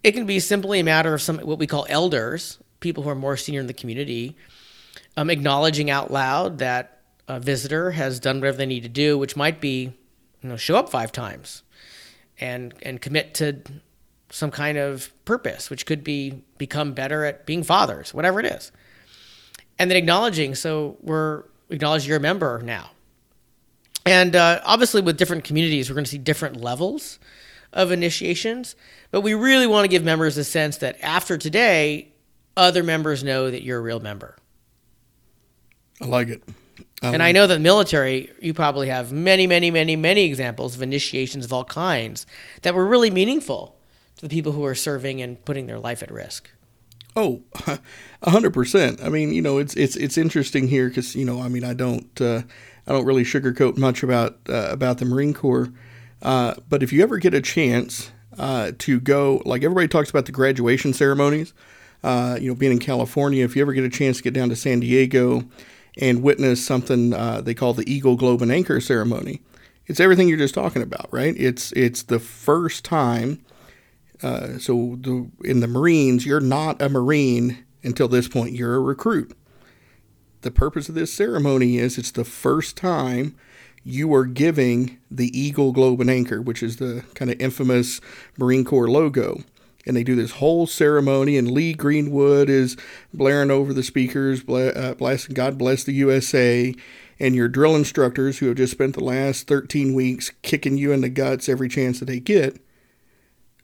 [0.04, 3.16] It can be simply a matter of some what we call elders, people who are
[3.16, 4.38] more senior in the community,
[5.18, 9.36] um, acknowledging out loud that a visitor has done whatever they need to do, which
[9.36, 9.94] might be,
[10.42, 11.64] you know, show up five times,
[12.40, 13.62] and and commit to
[14.34, 18.72] some kind of purpose, which could be become better at being fathers, whatever it is.
[19.78, 22.90] And then acknowledging, so we're acknowledging you're a member now.
[24.08, 27.20] And uh, obviously, with different communities, we're going to see different levels
[27.72, 28.76] of initiations.
[29.12, 32.12] But we really want to give members a sense that after today,
[32.58, 34.36] other members know that you're a real member.
[36.02, 36.44] I like it.
[37.04, 40.76] I and like I know that military, you probably have many, many, many, many examples
[40.76, 42.26] of initiations of all kinds
[42.64, 43.78] that were really meaningful
[44.24, 46.50] the people who are serving and putting their life at risk.
[47.16, 47.44] Oh,
[48.22, 49.04] a hundred percent.
[49.04, 51.74] I mean, you know, it's it's it's interesting here because you know, I mean, I
[51.74, 52.42] don't uh,
[52.88, 55.72] I don't really sugarcoat much about uh, about the Marine Corps,
[56.22, 60.26] uh, but if you ever get a chance uh, to go, like everybody talks about
[60.26, 61.54] the graduation ceremonies,
[62.04, 64.50] uh, you know, being in California, if you ever get a chance to get down
[64.50, 65.44] to San Diego
[66.00, 69.42] and witness something uh, they call the Eagle Globe and Anchor ceremony,
[69.86, 71.36] it's everything you're just talking about, right?
[71.38, 73.44] It's it's the first time
[74.24, 78.54] uh, so the, in the Marines, you're not a Marine until this point.
[78.54, 79.36] You're a recruit.
[80.42, 83.36] The purpose of this ceremony is it's the first time
[83.84, 88.00] you are giving the Eagle, Globe, and Anchor, which is the kind of infamous
[88.38, 89.42] Marine Corps logo.
[89.86, 92.78] And they do this whole ceremony, and Lee Greenwood is
[93.14, 96.74] blaring over the speakers, uh, blasting God bless the USA.
[97.20, 101.02] And your drill instructors, who have just spent the last 13 weeks kicking you in
[101.02, 102.62] the guts every chance that they get,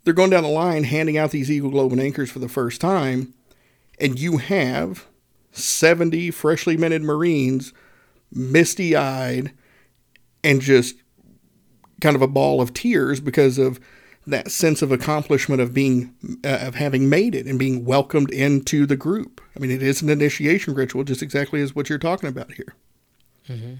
[0.04, 2.82] they're going down the line handing out these Eagle Globe and Anchors for the first
[2.82, 3.34] time,
[4.00, 5.06] and you have
[5.52, 7.74] 70 freshly minted Marines,
[8.32, 9.52] misty eyed,
[10.44, 10.96] and just
[12.02, 13.80] kind of a ball of tears because of
[14.26, 18.86] that sense of accomplishment of being uh, of having made it and being welcomed into
[18.86, 19.42] the group.
[19.56, 22.76] I mean, it is an initiation ritual, just exactly as what you're talking about here.
[23.48, 23.76] Mm-hmm.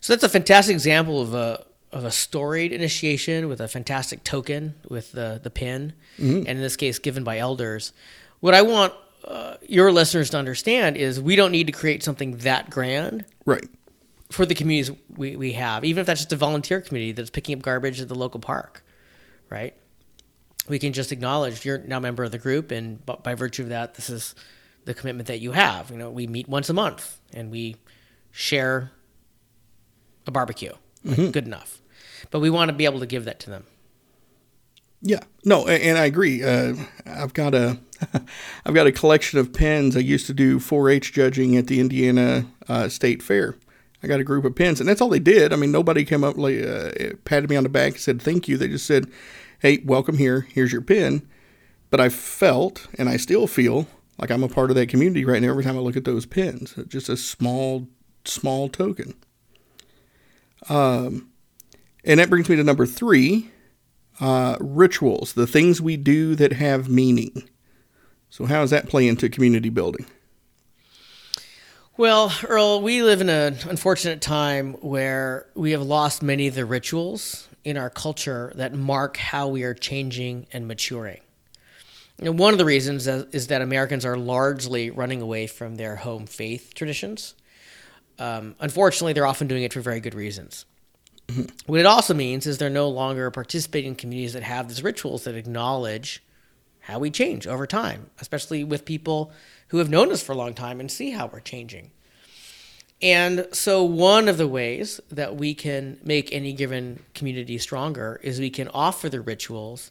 [0.00, 1.64] So that's a fantastic example of a
[1.98, 6.76] of a storied initiation with a fantastic token with the the pin, and in this
[6.76, 7.92] case, given by elders.
[8.40, 8.92] What I want
[9.24, 13.66] uh, your listeners to understand is we don't need to create something that grand Right.
[14.30, 17.56] for the communities we, we have, even if that's just a volunteer community that's picking
[17.56, 18.84] up garbage at the local park,
[19.50, 19.74] right?
[20.68, 23.62] We can just acknowledge you're now a member of the group, and b- by virtue
[23.62, 24.34] of that, this is
[24.84, 25.90] the commitment that you have.
[25.90, 27.76] You know, we meet once a month and we
[28.30, 28.92] share
[30.26, 30.72] a barbecue.
[31.04, 31.80] Like, Good enough,
[32.30, 33.64] but we want to be able to give that to them.
[35.02, 36.42] Yeah, no, and I agree.
[36.42, 36.74] Uh,
[37.04, 37.78] I've got a,
[38.64, 39.96] I've got a collection of pens.
[39.96, 43.56] I used to do 4-H judging at the Indiana uh, State Fair.
[44.02, 45.52] I got a group of pens, and that's all they did.
[45.52, 46.90] I mean, nobody came up like uh,
[47.24, 48.56] patted me on the back and said thank you.
[48.56, 49.10] They just said,
[49.60, 50.46] "Hey, welcome here.
[50.50, 51.26] Here's your pen."
[51.90, 53.86] But I felt, and I still feel,
[54.18, 55.50] like I'm a part of that community right now.
[55.50, 57.88] Every time I look at those It's just a small,
[58.24, 59.14] small token.
[60.68, 61.30] Um,
[62.06, 63.50] and that brings me to number three
[64.20, 67.48] uh, rituals, the things we do that have meaning.
[68.30, 70.06] So, how does that play into community building?
[71.98, 76.66] Well, Earl, we live in an unfortunate time where we have lost many of the
[76.66, 81.20] rituals in our culture that mark how we are changing and maturing.
[82.18, 86.26] And one of the reasons is that Americans are largely running away from their home
[86.26, 87.34] faith traditions.
[88.18, 90.64] Um, unfortunately, they're often doing it for very good reasons.
[91.28, 91.44] Mm-hmm.
[91.66, 95.24] What it also means is they're no longer participating in communities that have these rituals
[95.24, 96.22] that acknowledge
[96.80, 99.32] how we change over time, especially with people
[99.68, 101.90] who have known us for a long time and see how we're changing.
[103.02, 108.40] And so, one of the ways that we can make any given community stronger is
[108.40, 109.90] we can offer the rituals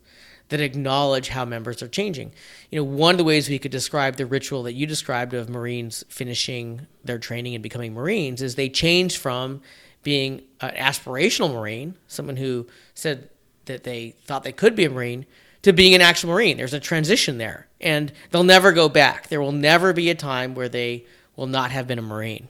[0.50, 2.32] that acknowledge how members are changing.
[2.72, 5.50] You know, one of the ways we could describe the ritual that you described of
[5.50, 9.62] Marines finishing their training and becoming Marines is they change from
[10.06, 13.28] being an aspirational Marine, someone who said
[13.66, 15.26] that they thought they could be a Marine,
[15.64, 16.58] to being an actual Marine.
[16.58, 19.30] There's a transition there, and they'll never go back.
[19.30, 22.50] There will never be a time where they will not have been a Marine.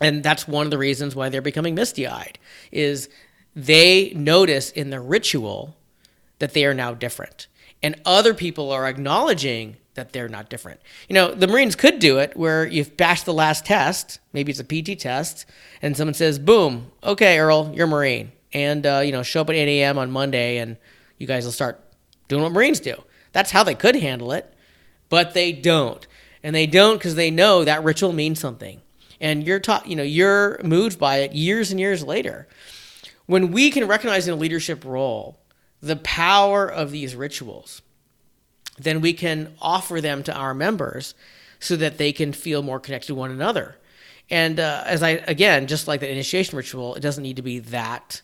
[0.00, 2.38] And that's one of the reasons why they're becoming misty-eyed
[2.70, 3.08] is
[3.56, 5.76] they notice in the ritual
[6.38, 7.48] that they are now different.
[7.82, 10.80] And other people are acknowledging that they're not different.
[11.08, 14.60] You know, the Marines could do it where you've passed the last test, maybe it's
[14.60, 15.44] a PT test,
[15.82, 18.32] and someone says, boom, okay, Earl, you're Marine.
[18.52, 19.98] And, uh, you know, show up at 8 a.m.
[19.98, 20.76] on Monday and
[21.18, 21.80] you guys will start
[22.28, 22.94] doing what Marines do.
[23.32, 24.52] That's how they could handle it,
[25.08, 26.06] but they don't.
[26.42, 28.80] And they don't because they know that ritual means something.
[29.20, 32.48] And you're taught, you know, you're moved by it years and years later.
[33.26, 35.38] When we can recognize in a leadership role
[35.80, 37.82] the power of these rituals,
[38.78, 41.14] then we can offer them to our members
[41.60, 43.76] so that they can feel more connected to one another.
[44.30, 47.58] And uh, as I, again, just like the initiation ritual, it doesn't need to be
[47.58, 48.22] that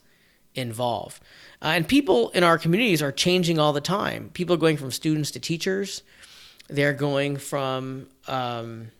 [0.54, 1.22] involved.
[1.60, 4.30] Uh, and people in our communities are changing all the time.
[4.32, 6.02] People are going from students to teachers.
[6.68, 8.90] They're going from, um,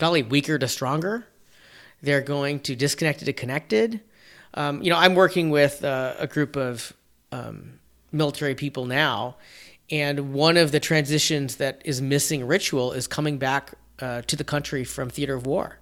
[0.00, 1.26] weaker to stronger.
[2.02, 4.00] They're going to disconnected to connected.
[4.54, 6.92] Um, you know, I'm working with uh, a group of
[7.32, 7.80] um,
[8.12, 9.36] military people now,
[9.90, 14.44] and one of the transitions that is missing ritual is coming back uh, to the
[14.44, 15.78] country from theater of war.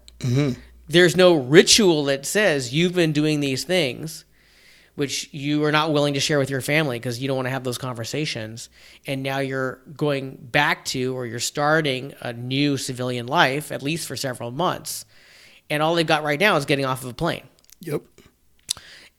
[0.89, 4.25] There's no ritual that says you've been doing these things,
[4.95, 7.51] which you are not willing to share with your family because you don't want to
[7.51, 8.69] have those conversations,
[9.07, 14.07] and now you're going back to or you're starting a new civilian life, at least
[14.07, 15.05] for several months,
[15.71, 17.43] and all they've got right now is getting off of a plane.
[17.81, 18.03] Yep.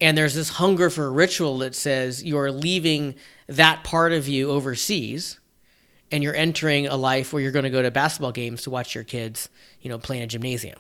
[0.02, 3.16] And there's this hunger for a ritual that says you're leaving
[3.48, 5.40] that part of you overseas
[6.12, 8.94] and you're entering a life where you're going to go to basketball games to watch
[8.94, 9.50] your kids,
[9.82, 10.80] you know, play in a gymnasium.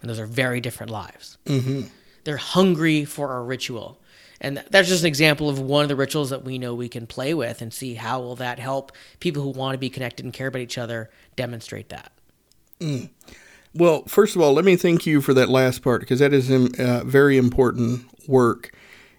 [0.00, 1.38] And those are very different lives.
[1.46, 1.82] Mm-hmm.
[2.24, 4.00] They're hungry for a ritual.
[4.40, 7.06] And that's just an example of one of the rituals that we know we can
[7.06, 10.34] play with and see how will that help people who want to be connected and
[10.34, 12.12] care about each other demonstrate that.
[13.74, 16.50] Well, first of all, let me thank you for that last part because that is
[16.50, 18.72] um, uh, very important work.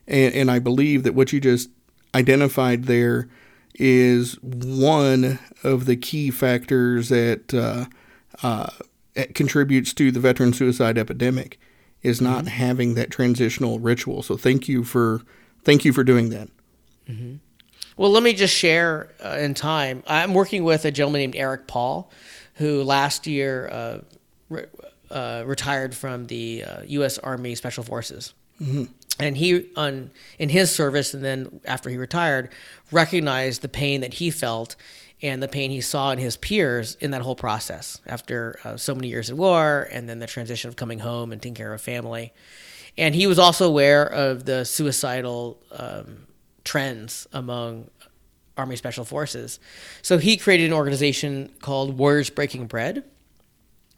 [0.07, 1.69] And, and I believe that what you just
[2.15, 3.27] identified there
[3.75, 7.85] is one of the key factors that uh,
[8.43, 8.69] uh,
[9.35, 11.59] contributes to the veteran suicide epidemic
[12.01, 14.23] is not having that transitional ritual.
[14.23, 15.21] So thank you for
[15.63, 16.49] thank you for doing that.
[17.97, 20.03] Well, let me just share uh, in time.
[20.07, 22.11] I'm working with a gentleman named Eric Paul,
[22.55, 23.99] who last year uh,
[24.49, 24.65] re-
[25.09, 27.17] uh, retired from the uh, U.S.
[27.17, 28.33] Army Special Forces.
[29.19, 32.49] And he, on in his service, and then after he retired,
[32.91, 34.75] recognized the pain that he felt
[35.21, 38.93] and the pain he saw in his peers in that whole process after uh, so
[38.93, 41.82] many years in war, and then the transition of coming home and taking care of
[41.82, 42.34] family.
[42.97, 46.27] And he was also aware of the suicidal um,
[46.63, 47.89] trends among
[48.58, 49.60] Army Special Forces.
[50.01, 53.03] So he created an organization called Warriors Breaking Bread.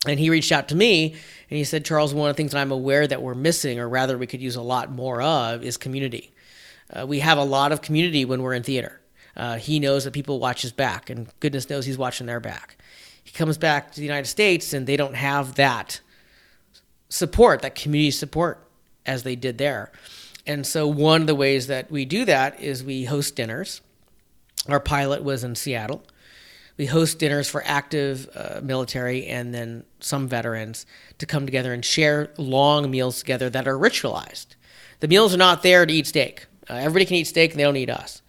[0.07, 1.11] And he reached out to me
[1.49, 3.89] and he said, Charles, one of the things that I'm aware that we're missing, or
[3.89, 6.31] rather we could use a lot more of, is community.
[6.91, 9.01] Uh, we have a lot of community when we're in theater.
[9.35, 12.77] Uh, he knows that people watch his back, and goodness knows he's watching their back.
[13.23, 16.01] He comes back to the United States, and they don't have that
[17.09, 18.65] support, that community support,
[19.05, 19.91] as they did there.
[20.47, 23.81] And so, one of the ways that we do that is we host dinners.
[24.67, 26.03] Our pilot was in Seattle.
[26.79, 30.85] We host dinners for active uh, military and then some veterans
[31.17, 34.55] to come together and share long meals together that are ritualized.
[35.01, 36.45] The meals are not there to eat steak.
[36.69, 38.21] Uh, everybody can eat steak and they don't eat us.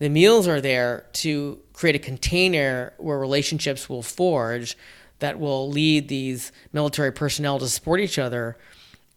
[0.00, 4.76] The meals are there to create a container where relationships will forge
[5.20, 8.56] that will lead these military personnel to support each other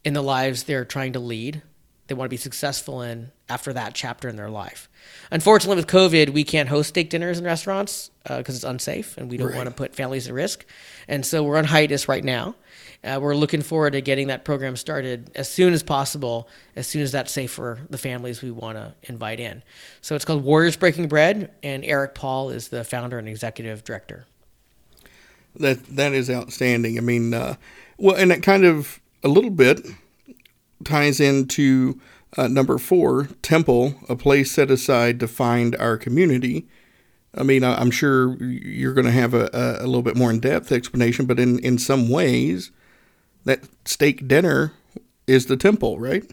[0.04, 1.62] in the lives they're trying to lead,
[2.06, 4.88] they want to be successful in after that chapter in their life.
[5.30, 9.30] Unfortunately, with COVID, we can't host steak dinners in restaurants because uh, it's unsafe and
[9.30, 9.56] we don't right.
[9.56, 10.64] want to put families at risk.
[11.06, 12.54] And so we're on hiatus right now.
[13.04, 17.02] Uh, we're looking forward to getting that program started as soon as possible, as soon
[17.02, 19.62] as that's safe for the families we want to invite in.
[20.00, 24.26] So it's called Warriors Breaking Bread, and Eric Paul is the founder and executive director.
[25.56, 26.98] That that is outstanding.
[26.98, 27.54] I mean, uh,
[27.98, 29.80] well, and it kind of a little bit
[30.84, 32.00] ties into
[32.36, 36.66] uh, number four, temple, a place set aside to find our community.
[37.34, 39.48] I mean, I'm sure you're going to have a,
[39.80, 42.70] a little bit more in depth explanation, but in, in some ways,
[43.44, 44.72] that steak dinner
[45.26, 46.24] is the temple, right?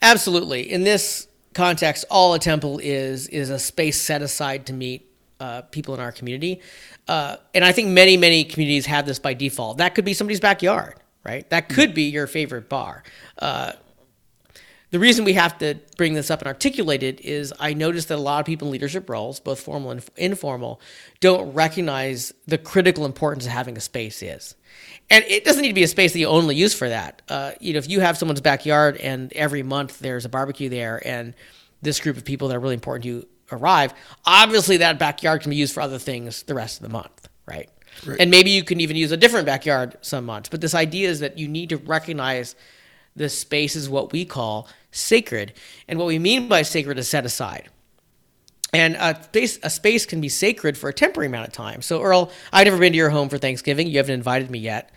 [0.00, 0.70] Absolutely.
[0.70, 5.08] In this context, all a temple is is a space set aside to meet
[5.38, 6.60] uh, people in our community.
[7.08, 9.78] Uh, and I think many, many communities have this by default.
[9.78, 11.48] That could be somebody's backyard right?
[11.50, 13.02] That could be your favorite bar.
[13.38, 13.72] Uh,
[14.92, 18.18] the reason we have to bring this up and articulate it is I noticed that
[18.18, 20.82] a lot of people in leadership roles, both formal and informal,
[21.20, 24.54] don't recognize the critical importance of having a space is.
[25.08, 27.22] And it doesn't need to be a space that you only use for that.
[27.26, 31.00] Uh, you know, if you have someone's backyard and every month there's a barbecue there
[31.06, 31.34] and
[31.80, 33.94] this group of people that are really important to you arrive,
[34.26, 37.70] obviously that backyard can be used for other things the rest of the month, right?
[38.06, 38.20] Right.
[38.20, 40.50] And maybe you can even use a different backyard some months.
[40.50, 42.54] But this idea is that you need to recognize
[43.16, 45.54] the space is what we call sacred.
[45.88, 47.68] And what we mean by sacred is set aside.
[48.72, 51.82] And a space, a space can be sacred for a temporary amount of time.
[51.82, 53.88] So, Earl, I've never been to your home for Thanksgiving.
[53.88, 54.90] You haven't invited me yet.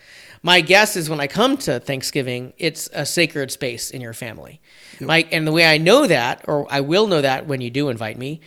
[0.44, 4.62] My guess is when I come to Thanksgiving, it's a sacred space in your family.
[5.00, 5.08] Yep.
[5.08, 7.90] My, and the way I know that, or I will know that when you do
[7.90, 8.42] invite me,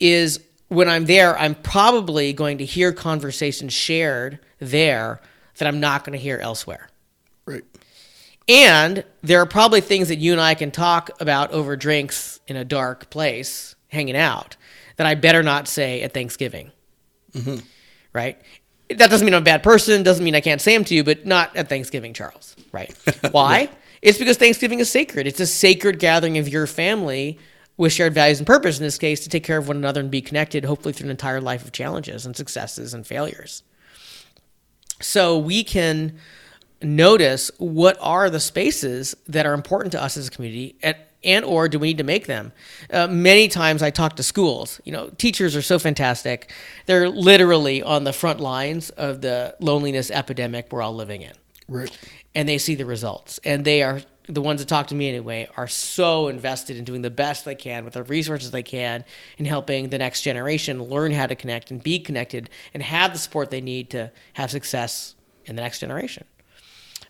[0.00, 5.20] is when I'm there, I'm probably going to hear conversations shared there
[5.58, 6.88] that I'm not going to hear elsewhere.
[8.48, 12.56] And there are probably things that you and I can talk about over drinks in
[12.56, 14.56] a dark place, hanging out,
[14.96, 16.70] that I better not say at Thanksgiving.
[17.32, 17.64] Mm-hmm.
[18.12, 18.40] Right?
[18.88, 21.02] That doesn't mean I'm a bad person, doesn't mean I can't say them to you,
[21.02, 22.54] but not at Thanksgiving, Charles.
[22.70, 22.94] Right?
[23.32, 23.62] Why?
[23.62, 23.70] yeah.
[24.02, 25.26] It's because Thanksgiving is sacred.
[25.26, 27.38] It's a sacred gathering of your family
[27.76, 30.10] with shared values and purpose in this case to take care of one another and
[30.10, 33.62] be connected hopefully through an entire life of challenges and successes and failures
[35.00, 36.18] so we can
[36.82, 41.44] notice what are the spaces that are important to us as a community and, and
[41.44, 42.52] or do we need to make them?
[42.90, 44.80] Uh, many times i talk to schools.
[44.84, 46.52] You know teachers are so fantastic.
[46.86, 51.32] They're literally on the front lines of the loneliness epidemic we're all living in.
[51.68, 51.96] Right.
[52.34, 53.40] And they see the results.
[53.44, 57.02] And they are the ones that talk to me anyway, are so invested in doing
[57.02, 59.04] the best they can with the resources they can
[59.38, 63.18] in helping the next generation learn how to connect and be connected and have the
[63.18, 66.24] support they need to have success in the next generation.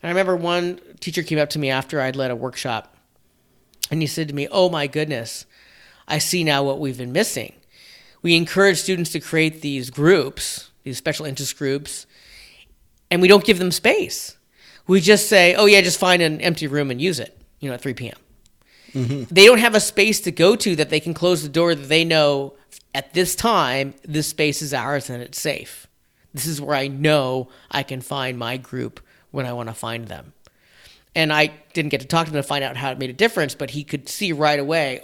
[0.03, 2.97] And I remember one teacher came up to me after I'd led a workshop
[3.91, 5.47] and he said to me, Oh my goodness,
[6.07, 7.55] I see now what we've been missing.
[8.23, 12.07] We encourage students to create these groups, these special interest groups,
[13.11, 14.37] and we don't give them space
[14.87, 17.75] we just say, oh, yeah, just find an empty room and use it, you know,
[17.75, 18.17] at 3 p.m.
[18.93, 19.35] Mm-hmm.
[19.35, 21.89] They don't have a space to go to that they can close the door that
[21.89, 22.55] they know
[22.95, 25.87] at this time, this space is ours and it's safe.
[26.33, 29.01] This is where I know I can find my group
[29.37, 30.33] when I want to find them.
[31.15, 33.15] And I didn't get to talk to him to find out how it made a
[33.15, 35.03] difference, but he could see right away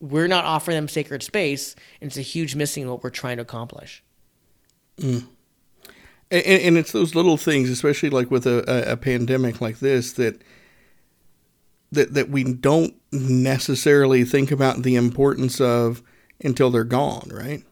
[0.00, 3.36] we're not offering them sacred space, and it's a huge missing in what we're trying
[3.36, 4.02] to accomplish.
[4.98, 5.26] Mm.
[6.30, 10.42] And, and it's those little things, especially like with a, a pandemic like this, that
[11.92, 16.02] that that we don't necessarily think about the importance of
[16.42, 17.62] until they're gone, right?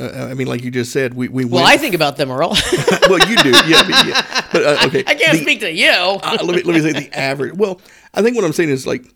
[0.00, 2.30] Uh, I mean, like you just said, we we Well, went, I think about them,
[2.30, 2.50] Earl.
[3.08, 4.46] well, you do, yeah, but, yeah.
[4.52, 5.00] but uh, okay.
[5.06, 5.90] I can't the- speak to you.
[5.90, 7.54] uh, let me let me say the average.
[7.54, 7.80] Well,
[8.14, 9.12] I think what I'm saying is like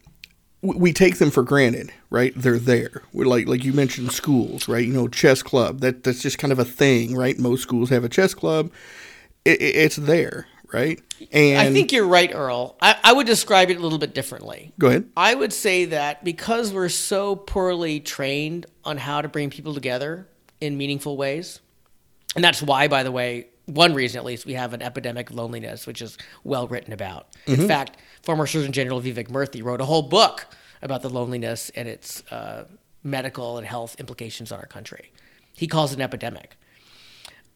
[0.61, 2.33] we, we take them for granted, right?
[2.35, 3.03] They're there.
[3.12, 4.85] We're like like you mentioned schools, right?
[4.85, 5.80] You know, chess club.
[5.80, 7.39] That that's just kind of a thing, right?
[7.39, 8.72] Most schools have a chess club.
[9.45, 11.01] It, it, it's there, right?
[11.30, 12.76] And I think you're right, Earl.
[12.83, 14.72] I, I would describe it a little bit differently.
[14.80, 15.09] go ahead.
[15.16, 20.26] I would say that because we're so poorly trained on how to bring people together
[20.62, 21.60] in meaningful ways,
[22.34, 25.36] and that's why, by the way, one reason at least we have an epidemic of
[25.36, 27.28] loneliness, which is well written about.
[27.46, 30.46] In fact, former Surgeon General Vivek Murthy wrote a whole book
[30.80, 32.64] about the loneliness and its uh,
[33.02, 35.12] medical and health implications on our country.
[35.54, 36.56] He calls it an epidemic.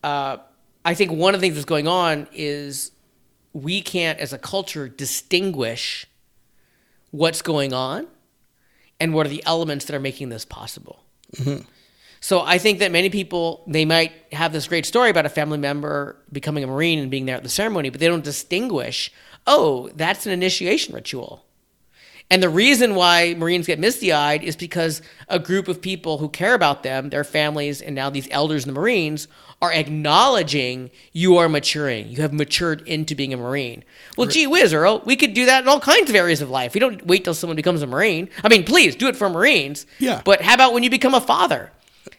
[0.02, 0.38] Uh,
[0.84, 2.92] I think one of the things that's going on is
[3.52, 6.06] we can't, as a culture, distinguish
[7.10, 8.06] what's going on
[9.00, 11.02] and what are the elements that are making this possible.
[12.20, 15.58] So I think that many people they might have this great story about a family
[15.58, 19.12] member becoming a marine and being there at the ceremony, but they don't distinguish.
[19.46, 21.46] Oh, that's an initiation ritual.
[22.28, 26.28] And the reason why Marines get misty eyed is because a group of people who
[26.28, 29.28] care about them, their families, and now these elders in the Marines
[29.62, 32.08] are acknowledging you are maturing.
[32.08, 33.84] You have matured into being a Marine.
[34.16, 36.74] Well, gee whiz, Earl, we could do that in all kinds of areas of life.
[36.74, 38.28] We don't wait till someone becomes a Marine.
[38.42, 39.86] I mean, please do it for Marines.
[40.00, 40.20] Yeah.
[40.24, 41.70] But how about when you become a father?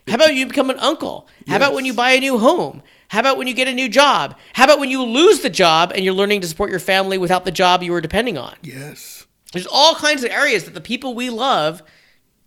[0.08, 1.28] How about you become an uncle?
[1.47, 2.82] How about when you buy a new home?
[3.10, 4.36] How about when you get a new job?
[4.53, 7.45] How about when you lose the job and you're learning to support your family without
[7.45, 8.55] the job you were depending on?
[8.64, 9.26] Yes.
[9.53, 11.82] There's all kinds of areas that the people we love,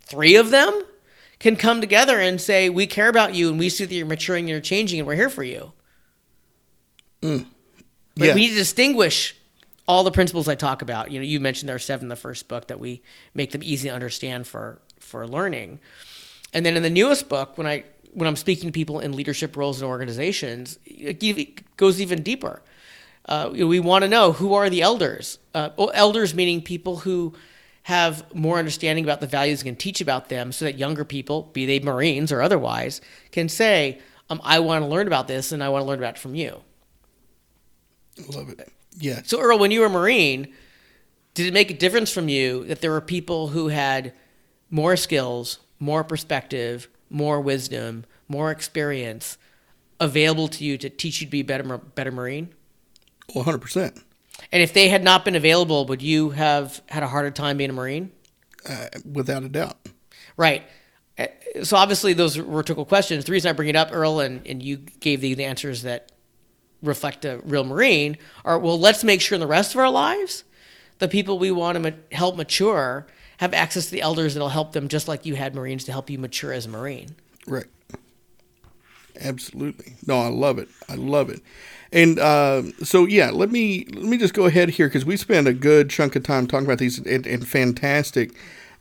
[0.03, 0.83] three of them,
[1.39, 4.45] can come together and say, We care about you and we see that you're maturing
[4.45, 5.73] and you're changing and we're here for you.
[7.23, 7.47] Mm.
[8.17, 8.35] But Yeah.
[8.35, 9.35] we need to distinguish
[9.89, 11.11] all the principles I talk about.
[11.11, 13.03] You know, you mentioned there are seven in the first book that we
[13.35, 15.81] make them easy to understand for for learning.
[16.53, 19.57] And then in the newest book, when I when I'm speaking to people in leadership
[19.57, 22.62] roles and organizations, it goes even deeper.
[23.26, 25.38] Uh, we want to know who are the elders.
[25.55, 27.34] Uh, elders meaning people who
[27.84, 31.51] have more understanding about the values and can teach about them, so that younger people,
[31.53, 35.62] be they Marines or otherwise, can say, um, "I want to learn about this, and
[35.62, 36.62] I want to learn about it from you."
[38.34, 38.68] Love it.
[38.98, 39.22] Yeah.
[39.24, 40.53] So, Earl, when you were a Marine,
[41.34, 44.12] did it make a difference from you that there were people who had
[44.68, 49.37] more skills, more perspective, more wisdom, more experience
[49.99, 52.51] available to you to teach you to be a better, better Marine?
[53.35, 54.03] Well, 100%.
[54.53, 57.70] And if they had not been available, would you have had a harder time being
[57.70, 58.12] a Marine?
[58.68, 59.76] Uh, without a doubt.
[60.37, 60.62] Right.
[61.18, 61.26] Uh,
[61.62, 63.24] So obviously those rhetorical questions.
[63.24, 66.12] The reason I bring it up, Earl, and, and you gave the, the answers that
[66.83, 70.45] reflect a real Marine are, well, let's make sure in the rest of our lives,
[70.99, 73.07] the people we want to ma- help mature
[73.41, 76.11] have access to the elders that'll help them just like you had Marines to help
[76.11, 77.16] you mature as a Marine.
[77.47, 77.64] Right.
[79.18, 79.95] Absolutely.
[80.07, 80.68] No, I love it.
[80.91, 81.41] I love it.
[81.91, 85.49] And uh, so, yeah, let me let me just go ahead here because we spent
[85.49, 88.32] a good chunk of time talking about these and, and fantastic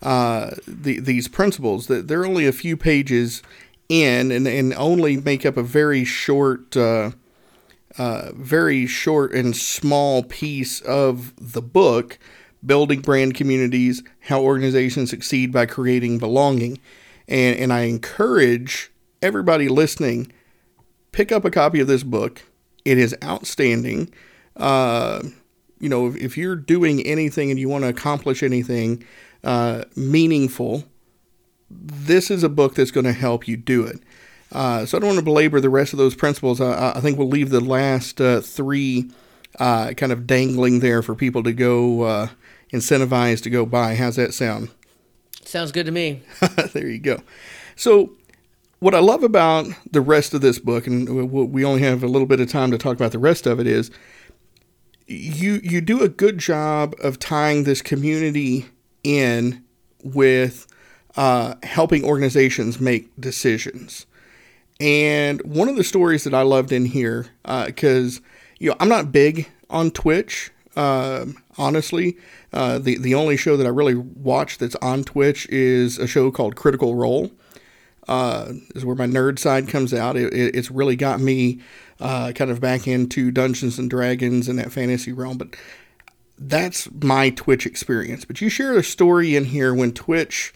[0.01, 1.87] uh, the, these principles.
[1.87, 3.41] That they're only a few pages
[3.87, 7.11] in and, and only make up a very short, uh,
[7.97, 12.19] uh, very short and small piece of the book.
[12.65, 16.79] Building brand communities, how organizations succeed by creating belonging.
[17.27, 18.91] And, and I encourage
[19.21, 20.31] everybody listening,
[21.11, 22.43] pick up a copy of this book.
[22.85, 24.13] It is outstanding.
[24.57, 25.21] Uh,
[25.79, 29.05] you know, if, if you're doing anything and you want to accomplish anything
[29.43, 30.83] uh, meaningful,
[31.69, 34.01] this is a book that's going to help you do it.
[34.51, 36.59] Uh, so I don't want to belabor the rest of those principles.
[36.59, 39.11] I, I think we'll leave the last uh, three
[39.59, 42.29] uh, kind of dangling there for people to go
[42.73, 43.95] uh, incentivize to go buy.
[43.95, 44.69] How's that sound?
[45.43, 46.21] Sounds good to me.
[46.73, 47.21] there you go.
[47.75, 48.13] So,
[48.79, 52.27] what I love about the rest of this book, and we only have a little
[52.27, 53.91] bit of time to talk about the rest of it, is
[55.07, 58.67] you you do a good job of tying this community
[59.03, 59.63] in
[60.03, 60.67] with
[61.17, 64.05] uh, helping organizations make decisions.
[64.79, 68.21] And one of the stories that I loved in here, because
[68.59, 70.51] you know I'm not big on Twitch.
[70.75, 72.17] Um honestly,
[72.53, 76.31] uh, the the only show that I really watch that's on Twitch is a show
[76.31, 77.31] called Critical Role.
[78.07, 80.17] Uh, is where my nerd side comes out.
[80.17, 81.59] It, it, it's really got me
[81.99, 85.37] uh, kind of back into Dungeons and Dragons and that fantasy realm.
[85.37, 85.55] But
[86.35, 88.25] that's my Twitch experience.
[88.25, 90.53] But you share a story in here when Twitch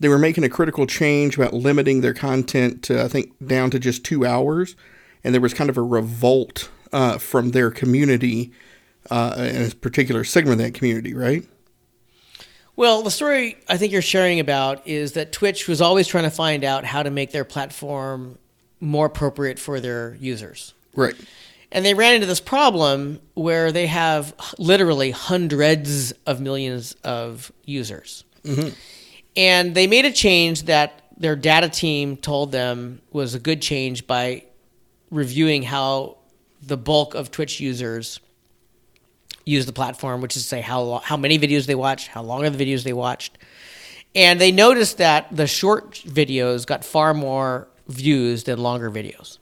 [0.00, 3.78] they were making a critical change about limiting their content to I think down to
[3.78, 4.74] just two hours,
[5.22, 8.52] and there was kind of a revolt uh, from their community,
[9.10, 11.44] uh, in a particular segment of that community, right?
[12.76, 16.30] Well, the story I think you're sharing about is that Twitch was always trying to
[16.30, 18.38] find out how to make their platform
[18.80, 20.74] more appropriate for their users.
[20.94, 21.14] Right.
[21.70, 28.24] And they ran into this problem where they have literally hundreds of millions of users.
[29.36, 34.06] And they made a change that their data team told them was a good change
[34.06, 34.44] by
[35.10, 36.18] reviewing how
[36.62, 38.20] the bulk of Twitch users
[39.44, 42.22] use the platform, which is to say how lo- how many videos they watched, how
[42.22, 43.38] long are the videos they watched,
[44.14, 49.38] and they noticed that the short videos got far more views than longer videos.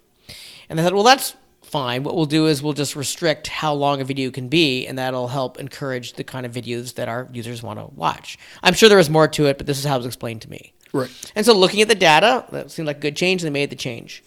[0.69, 2.03] And they thought, well, that's fine.
[2.03, 5.29] What we'll do is we'll just restrict how long a video can be, and that'll
[5.29, 8.39] help encourage the kind of videos that our users want to watch.
[8.63, 10.51] I'm sure there was more to it, but this is how it was explained to
[10.51, 10.73] me.
[10.93, 11.11] Right.
[11.35, 13.43] And so looking at the data, that seemed like a good change.
[13.43, 14.23] They made the change.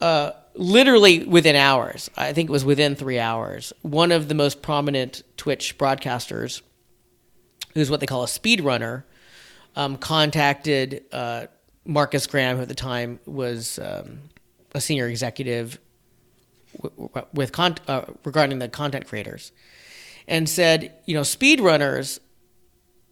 [0.00, 4.62] Uh, literally within hours, I think it was within three hours, one of the most
[4.62, 6.62] prominent Twitch broadcasters,
[7.74, 9.04] who's what they call a speedrunner,
[9.76, 11.46] um, contacted uh,
[11.84, 14.18] Marcus Graham, who at the time was um,
[14.74, 15.78] a senior executive
[16.80, 19.52] w- with con- uh, regarding the content creators,
[20.28, 22.18] and said, you know, speedrunners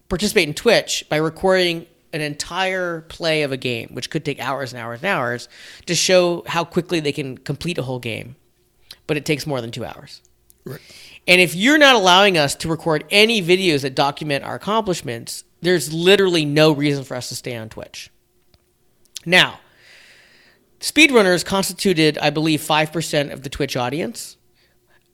[0.09, 4.73] participate in Twitch by recording an entire play of a game, which could take hours
[4.73, 5.49] and hours and hours,
[5.87, 8.37] to show how quickly they can complete a whole game.
[9.07, 10.23] But it takes more than two hours.
[10.65, 10.81] Right.
[11.27, 15.93] And if you're not allowing us to record any videos that document our accomplishments, there's
[15.93, 18.11] literally no reason for us to stay on Twitch.
[19.27, 19.61] Now,
[20.81, 24.37] speedrunners constituted, I believe, 5% of the Twitch audience.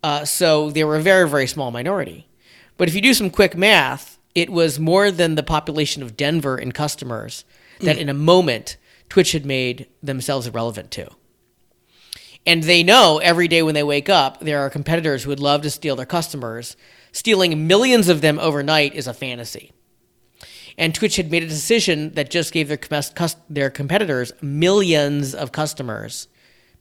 [0.02, 2.28] Uh, so they were a very, very small minority.
[2.76, 6.58] But if you do some quick math, it was more than the population of Denver
[6.58, 7.44] in customers
[7.80, 8.00] that mm.
[8.00, 8.76] in a moment
[9.08, 11.10] Twitch had made themselves irrelevant to.
[12.44, 15.62] And they know every day when they wake up, there are competitors who would love
[15.62, 16.76] to steal their customers.
[17.12, 19.72] Stealing millions of them overnight is a fantasy.
[20.76, 22.78] And Twitch had made a decision that just gave their,
[23.48, 26.28] their competitors millions of customers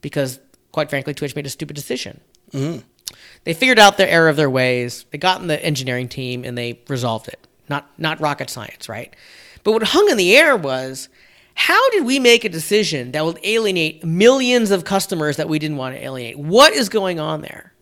[0.02, 0.40] because,
[0.72, 2.20] quite frankly, Twitch made a stupid decision.
[2.52, 2.80] Mm-hmm.
[3.44, 5.06] They figured out the error of their ways.
[5.10, 7.45] They got in the engineering team and they resolved it.
[7.68, 9.14] Not not rocket science, right?
[9.64, 11.08] But what hung in the air was
[11.54, 15.78] how did we make a decision that would alienate millions of customers that we didn't
[15.78, 16.38] want to alienate?
[16.38, 17.72] What is going on there?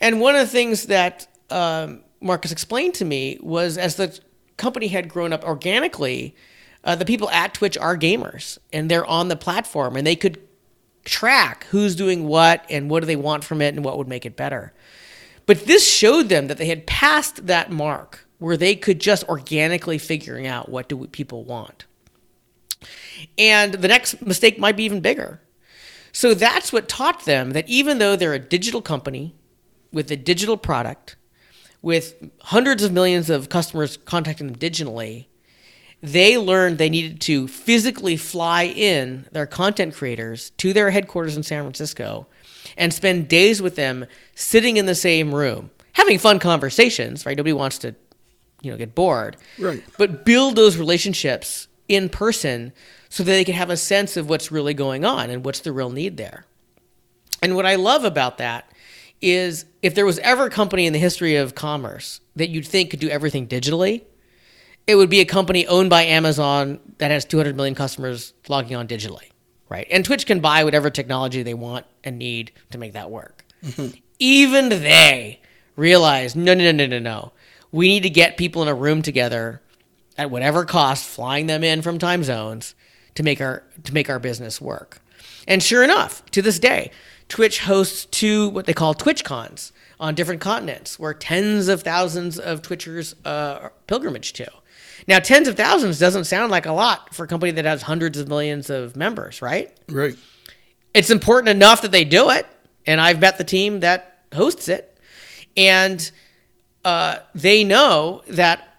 [0.00, 4.18] And one of the things that um, Marcus explained to me was as the
[4.58, 6.36] company had grown up organically,
[6.84, 10.38] uh, the people at Twitch are gamers and they're on the platform and they could
[11.04, 14.26] track who's doing what and what do they want from it and what would make
[14.26, 14.74] it better.
[15.46, 19.98] But this showed them that they had passed that mark where they could just organically
[19.98, 21.86] figuring out what do people want.
[23.36, 25.40] And the next mistake might be even bigger.
[26.12, 29.34] So that's what taught them that even though they're a digital company
[29.92, 31.16] with a digital product,
[31.82, 35.26] with hundreds of millions of customers contacting them digitally,
[36.02, 41.42] they learned they needed to physically fly in their content creators to their headquarters in
[41.42, 42.26] San Francisco
[42.76, 47.36] and spend days with them sitting in the same room, having fun conversations, right?
[47.36, 47.94] Nobody wants to,
[48.62, 49.36] you know, get bored.
[49.58, 49.82] Right.
[49.96, 52.72] But build those relationships in person
[53.08, 55.72] so that they can have a sense of what's really going on and what's the
[55.72, 56.44] real need there.
[57.42, 58.70] And what I love about that
[59.20, 62.90] is if there was ever a company in the history of commerce that you'd think
[62.90, 64.02] could do everything digitally,
[64.86, 68.88] it would be a company owned by Amazon that has 200 million customers logging on
[68.88, 69.30] digitally,
[69.68, 69.86] right?
[69.90, 73.44] And Twitch can buy whatever technology they want and need to make that work.
[73.64, 73.96] Mm-hmm.
[74.18, 75.40] Even they
[75.76, 77.32] realize no, no, no, no, no, no.
[77.72, 79.60] We need to get people in a room together
[80.16, 82.74] at whatever cost, flying them in from time zones
[83.14, 85.00] to make our to make our business work.
[85.46, 86.90] And sure enough, to this day,
[87.28, 92.38] Twitch hosts two what they call Twitch cons on different continents, where tens of thousands
[92.38, 94.48] of Twitchers uh, pilgrimage to.
[95.06, 98.18] Now, tens of thousands doesn't sound like a lot for a company that has hundreds
[98.18, 99.76] of millions of members, right?
[99.88, 100.16] Right.
[100.94, 102.46] It's important enough that they do it,
[102.86, 104.98] and I've met the team that hosts it,
[105.56, 106.10] and
[106.88, 108.78] uh, they know that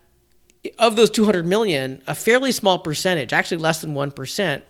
[0.80, 4.64] of those 200 million, a fairly small percentage, actually less than 1%,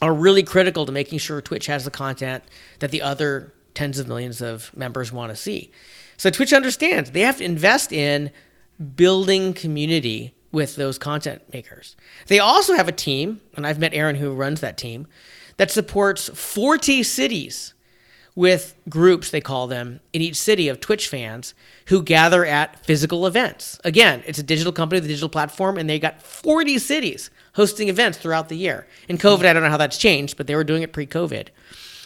[0.00, 2.42] are really critical to making sure Twitch has the content
[2.78, 5.70] that the other tens of millions of members want to see.
[6.16, 8.30] So Twitch understands they have to invest in
[8.94, 11.94] building community with those content makers.
[12.28, 15.08] They also have a team, and I've met Aaron who runs that team,
[15.58, 17.74] that supports 40 cities
[18.36, 21.54] with groups, they call them, in each city of Twitch fans
[21.86, 23.80] who gather at physical events.
[23.82, 28.18] Again, it's a digital company, the digital platform, and they got 40 cities hosting events
[28.18, 28.86] throughout the year.
[29.08, 31.48] In COVID, I don't know how that's changed, but they were doing it pre COVID.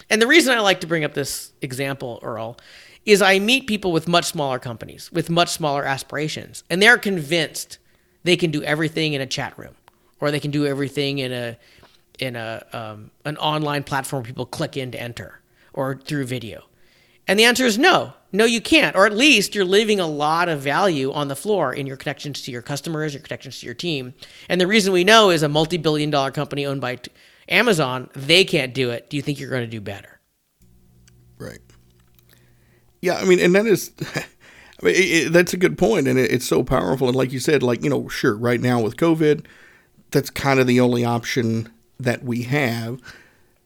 [0.09, 2.57] And the reason I like to bring up this example, Earl,
[3.05, 7.79] is I meet people with much smaller companies, with much smaller aspirations, and they're convinced
[8.23, 9.75] they can do everything in a chat room,
[10.21, 11.59] or they can do everything in a
[12.21, 15.40] in a um, an online platform people click in to enter,
[15.73, 16.65] or through video.
[17.27, 18.15] And the answer is no.
[18.33, 18.95] No, you can't.
[18.95, 22.43] Or at least you're leaving a lot of value on the floor in your connections
[22.43, 24.15] to your customers, your connections to your team.
[24.49, 26.99] And the reason we know is a multi billion dollar company owned by
[27.49, 29.11] Amazon, they can't do it.
[29.11, 30.21] Do you think you're going to do better?
[31.39, 31.59] Right.
[33.01, 34.25] Yeah, I mean, and that is, I
[34.83, 37.09] mean, it, it, that's a good point, and it, it's so powerful.
[37.09, 39.45] And like you said, like you know, sure, right now with COVID,
[40.11, 43.01] that's kind of the only option that we have.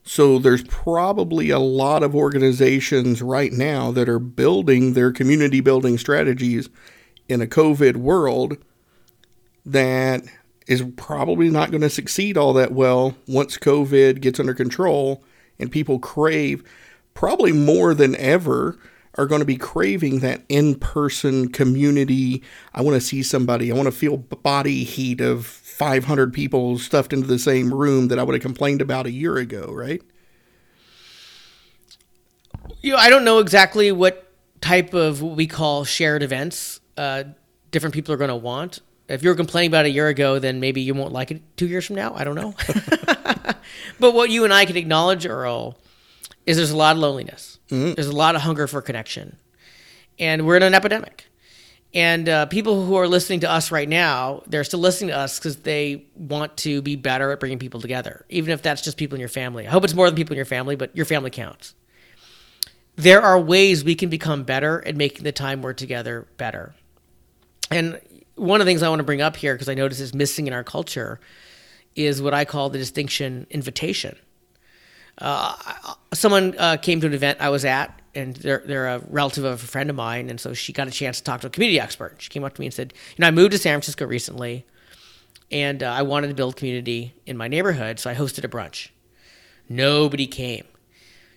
[0.05, 5.97] So there's probably a lot of organizations right now that are building their community building
[5.97, 6.69] strategies
[7.27, 8.59] in a COVID world
[9.65, 10.23] that
[10.67, 15.25] is probably not going to succeed all that well once COVID gets under control
[15.59, 16.63] and people crave
[17.15, 18.79] probably more than ever
[19.17, 22.43] are going to be craving that in-person community.
[22.75, 23.71] I want to see somebody.
[23.71, 28.19] I want to feel body heat of 500 people stuffed into the same room that
[28.19, 30.01] I would have complained about a year ago, right?
[32.81, 37.25] You know, I don't know exactly what type of what we call shared events uh,
[37.71, 38.81] different people are going to want.
[39.09, 41.67] If you were complaining about a year ago, then maybe you won't like it two
[41.67, 42.15] years from now.
[42.15, 42.55] I don't know.
[44.01, 45.77] but what you and I can acknowledge, Earl,
[46.47, 47.59] is there's a lot of loneliness.
[47.69, 47.95] Mm-hmm.
[47.95, 49.37] There's a lot of hunger for connection,
[50.19, 51.27] and we're in an epidemic.
[51.95, 55.39] And uh, people who are listening to us right now, they're still listening to us
[55.39, 59.15] because they want to be better at bringing people together, even if that's just people
[59.15, 59.67] in your family.
[59.67, 61.75] I hope it's more than people in your family, but your family counts.
[62.97, 66.75] There are ways we can become better at making the time we're together better.
[67.71, 68.01] And
[68.35, 70.49] one of the things I want to bring up here, because I notice is missing
[70.49, 71.21] in our culture,
[71.95, 74.17] is what I call the distinction invitation.
[75.19, 75.55] Uh,
[76.13, 79.63] someone uh, came to an event I was at, and they're, they're a relative of
[79.63, 81.81] a friend of mine, and so she got a chance to talk to a community
[81.81, 82.17] expert.
[82.19, 84.65] She came up to me and said, "You know, I moved to San Francisco recently,
[85.51, 88.89] and uh, I wanted to build community in my neighborhood, so I hosted a brunch.
[89.69, 90.65] Nobody came.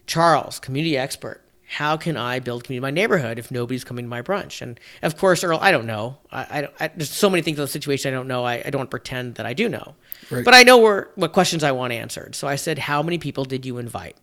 [0.05, 4.09] Charles, community expert, how can I build community in my neighborhood if nobody's coming to
[4.09, 4.61] my brunch?
[4.61, 6.17] And of course, Earl, I don't know.
[6.31, 8.45] I, I, I there's so many things in the situation I don't know.
[8.45, 9.95] I, I don't pretend that I do know,
[10.31, 10.45] right.
[10.45, 12.35] but I know where, what questions I want answered.
[12.35, 14.15] So I said, "How many people did you invite?"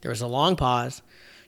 [0.00, 1.02] There was a long pause.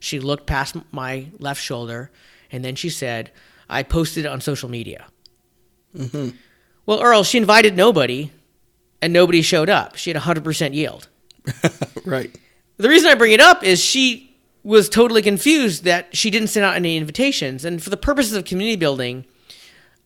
[0.05, 2.11] She looked past my left shoulder,
[2.52, 3.30] and then she said,
[3.68, 5.07] "I posted it on social media."
[5.96, 6.36] Mm-hmm.
[6.86, 8.30] Well, Earl, she invited nobody,
[9.00, 9.96] and nobody showed up.
[9.96, 11.09] She had 100% yield.
[12.05, 12.34] right.
[12.76, 16.64] The reason I bring it up is she was totally confused that she didn't send
[16.66, 17.64] out any invitations.
[17.64, 19.24] And for the purposes of community building,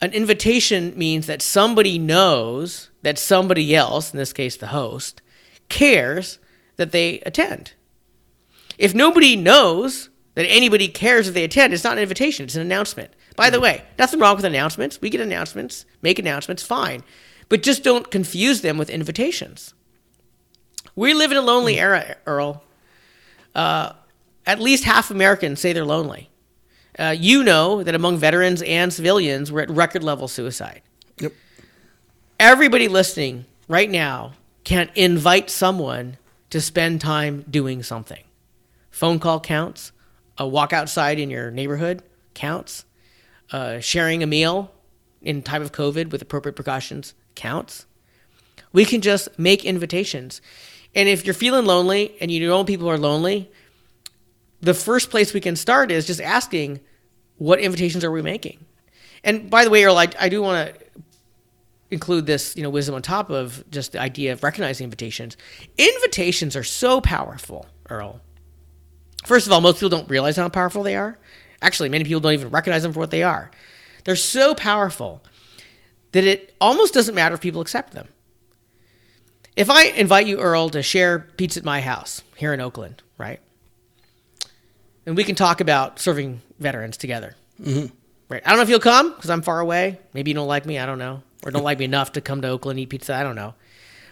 [0.00, 5.22] an invitation means that somebody knows that somebody else, in this case the host,
[5.68, 6.38] cares
[6.76, 7.72] that they attend.
[8.78, 12.62] If nobody knows that anybody cares if they attend, it's not an invitation, it's an
[12.62, 13.12] announcement.
[13.34, 15.00] By the way, nothing wrong with announcements.
[15.00, 17.02] We get announcements, make announcements, fine.
[17.48, 19.74] But just don't confuse them with invitations.
[20.94, 22.62] We live in a lonely era, Earl.
[23.54, 23.92] Uh,
[24.46, 26.30] at least half Americans say they're lonely.
[26.98, 30.82] Uh, you know that among veterans and civilians, we're at record level suicide.
[31.18, 31.32] Yep.
[32.40, 34.32] Everybody listening right now
[34.64, 36.16] can invite someone
[36.50, 38.22] to spend time doing something.
[38.98, 39.92] Phone call counts.
[40.38, 42.02] A walk outside in your neighborhood
[42.34, 42.84] counts.
[43.52, 44.72] Uh, sharing a meal
[45.22, 47.86] in time of COVID with appropriate precautions counts.
[48.72, 50.42] We can just make invitations.
[50.96, 53.48] And if you're feeling lonely and you know people are lonely,
[54.60, 56.80] the first place we can start is just asking,
[57.36, 58.66] what invitations are we making?
[59.22, 61.02] And by the way, Earl, I, I do want to
[61.92, 65.36] include this, you know, wisdom on top of just the idea of recognizing invitations.
[65.78, 68.22] Invitations are so powerful, Earl.
[69.24, 71.18] First of all, most people don't realize how powerful they are.
[71.60, 73.50] Actually, many people don't even recognize them for what they are.
[74.04, 75.22] They're so powerful
[76.12, 78.08] that it almost doesn't matter if people accept them.
[79.56, 83.40] If I invite you, Earl, to share pizza at my house here in Oakland, right?
[85.08, 87.34] and we can talk about serving veterans together.
[87.58, 87.86] Mm-hmm.
[88.28, 88.42] Right.
[88.44, 89.98] I don't know if you'll come because I'm far away.
[90.12, 90.78] Maybe you don't like me.
[90.78, 91.22] I don't know.
[91.42, 93.14] Or don't like me enough to come to Oakland eat pizza.
[93.14, 93.54] I don't know.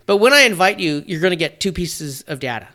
[0.07, 2.69] But when I invite you, you're going to get two pieces of data.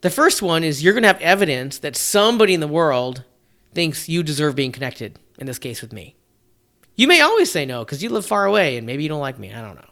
[0.00, 3.24] The first one is you're going to have evidence that somebody in the world
[3.74, 6.16] thinks you deserve being connected, in this case with me.
[6.96, 9.38] You may always say no because you live far away and maybe you don't like
[9.38, 9.52] me.
[9.52, 9.90] I don't know.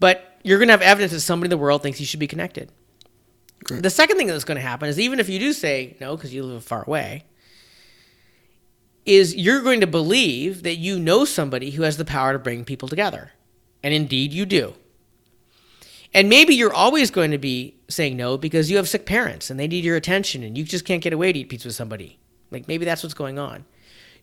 [0.00, 2.26] But you're going to have evidence that somebody in the world thinks you should be
[2.26, 2.70] connected.
[3.64, 3.82] Great.
[3.82, 6.32] The second thing that's going to happen is even if you do say no because
[6.32, 7.24] you live far away,
[9.04, 12.64] is you're going to believe that you know somebody who has the power to bring
[12.64, 13.32] people together.
[13.82, 14.74] And indeed you do.
[16.12, 19.58] And maybe you're always going to be saying no because you have sick parents and
[19.58, 22.18] they need your attention and you just can't get away to eat pizza with somebody.
[22.50, 23.64] Like maybe that's what's going on.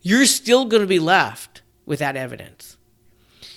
[0.02, 2.76] You're still going to be left with that evidence.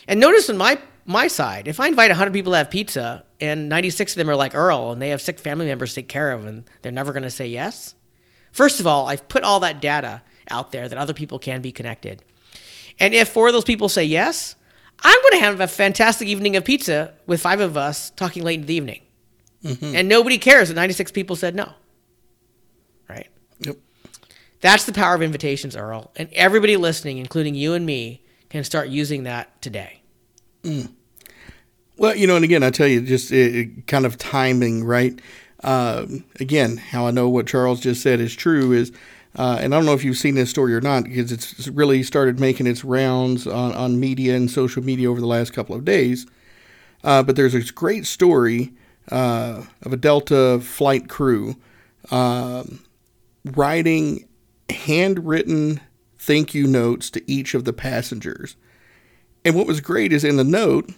[0.08, 3.68] And notice on my my side, if I invite 100 people to have pizza and
[3.68, 6.32] 96 of them are like Earl and they have sick family members to take care
[6.32, 7.96] of and they're never going to say yes,
[8.52, 11.72] first of all, I've put all that data out there that other people can be
[11.72, 12.24] connected.
[13.00, 14.56] And if four of those people say yes,
[15.02, 18.60] I'm going to have a fantastic evening of pizza with five of us talking late
[18.60, 19.02] in the evening.
[19.64, 19.96] Mm-hmm.
[19.96, 21.72] And nobody cares that 96 people said no.
[23.10, 23.28] Right?
[23.60, 23.78] Yep.
[24.62, 26.12] That's the power of invitations, Earl.
[26.16, 30.02] And everybody listening, including you and me, can start using that today.
[30.64, 30.92] Mm.
[31.98, 35.20] Well, you know, and again, I tell you, just it, it kind of timing, right?
[35.64, 38.92] Um, again, how I know what Charles just said is true is,
[39.36, 42.02] uh, and I don't know if you've seen this story or not, because it's really
[42.04, 45.84] started making its rounds on, on media and social media over the last couple of
[45.84, 46.26] days.
[47.04, 48.74] Uh, but there's this great story
[49.12, 51.56] uh, of a Delta flight crew
[52.12, 52.80] um,
[53.46, 54.28] writing
[54.70, 55.82] handwritten
[56.18, 58.56] thank you notes to each of the passengers.
[59.46, 60.92] And what was great is in the note,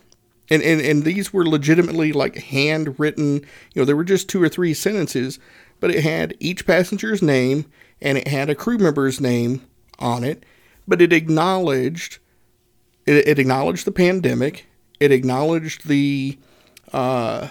[0.50, 4.50] and, and, and these were legitimately like handwritten, you know, there were just two or
[4.50, 5.40] three sentences,
[5.80, 7.66] but it had each passenger's name
[8.02, 9.66] and it had a crew member's name
[10.00, 10.44] on it,
[10.88, 12.18] but it acknowledged
[13.06, 14.68] it, it acknowledged the pandemic,
[15.00, 16.38] it acknowledged the
[16.92, 17.48] uh,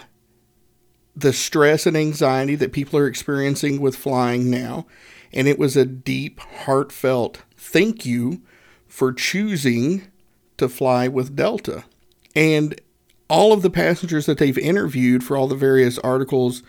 [1.15, 4.87] the stress and anxiety that people are experiencing with flying now,
[5.33, 8.41] and it was a deep, heartfelt thank you
[8.89, 10.11] for choosing
[10.57, 11.85] to fly with Delta.
[12.35, 12.81] And
[13.29, 16.63] all of the passengers that they've interviewed for all the various articles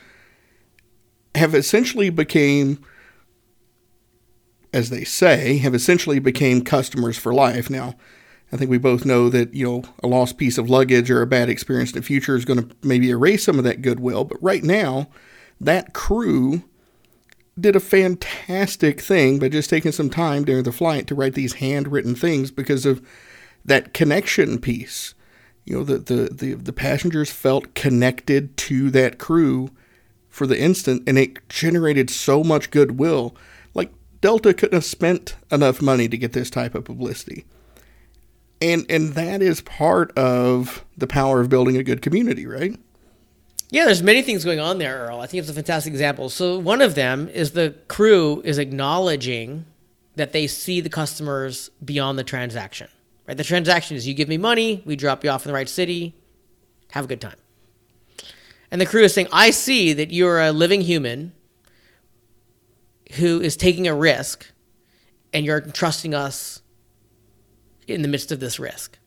[1.33, 2.83] have essentially became
[4.73, 7.95] as they say have essentially became customers for life now
[8.51, 11.27] i think we both know that you know a lost piece of luggage or a
[11.27, 14.23] bad experience in the future is going to maybe erase some of that goodwill.
[14.23, 15.07] But right now
[15.59, 16.63] that crew
[17.59, 21.53] did a fantastic thing by just taking some time during the flight to write these
[21.53, 23.05] handwritten things because of
[23.63, 25.13] that connection piece.
[25.65, 29.69] You know the, the the the passengers felt connected to that crew
[30.27, 33.35] for the instant and it generated so much goodwill.
[33.75, 33.91] Like
[34.21, 37.45] delta couldn't have spent enough money to get this type of publicity
[38.61, 42.79] and and that is part of the power of building a good community right
[43.69, 46.57] yeah there's many things going on there earl i think it's a fantastic example so
[46.59, 49.65] one of them is the crew is acknowledging
[50.15, 52.87] that they see the customers beyond the transaction
[53.31, 53.37] Right?
[53.37, 56.13] The transaction is you give me money, we drop you off in the right city,
[56.91, 57.37] have a good time.
[58.69, 61.31] And the crew is saying, I see that you're a living human
[63.13, 64.51] who is taking a risk
[65.33, 66.60] and you're trusting us
[67.87, 68.97] in the midst of this risk.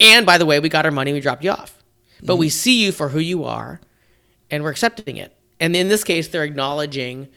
[0.00, 1.82] And by the way, we got our money, we dropped you off.
[2.20, 2.40] But mm-hmm.
[2.40, 3.80] we see you for who you are
[4.50, 5.36] and we're accepting it.
[5.60, 7.28] And in this case, they're acknowledging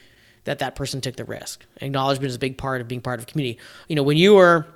[0.43, 1.65] that that person took the risk.
[1.81, 3.59] Acknowledgement is a big part of being part of a community.
[3.87, 4.67] You know, when you were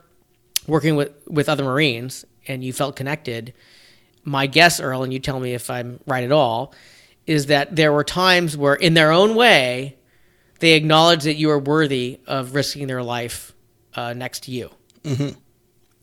[0.67, 3.53] working with, with other Marines and you felt connected,
[4.23, 6.73] my guess, Earl, and you tell me if I'm right at all,
[7.25, 9.97] is that there were times where, in their own way,
[10.59, 13.53] they acknowledged that you were worthy of risking their life
[13.95, 14.69] uh, next to you.
[15.03, 15.39] Mm-hmm.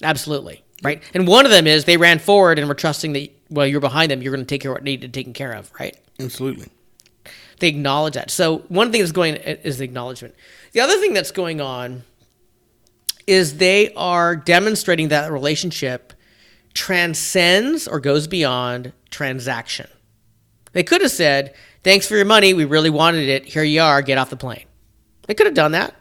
[0.02, 0.64] Absolutely.
[0.82, 1.02] Right.
[1.14, 4.10] And one of them is they ran forward and were trusting that well, you're behind
[4.10, 5.70] them, you're going to take care of what needed taken care of.
[5.78, 5.96] Right.
[6.18, 6.68] Absolutely.
[7.60, 8.30] They acknowledge that.
[8.30, 10.34] So one thing that's going is the acknowledgement.
[10.72, 12.02] The other thing that's going on
[13.26, 16.12] is they are demonstrating that relationship
[16.74, 19.88] transcends or goes beyond transaction.
[20.72, 22.54] They could have said, Thanks for your money.
[22.54, 23.44] We really wanted it.
[23.44, 24.02] Here you are.
[24.02, 24.64] Get off the plane.
[25.26, 25.94] They could have done that?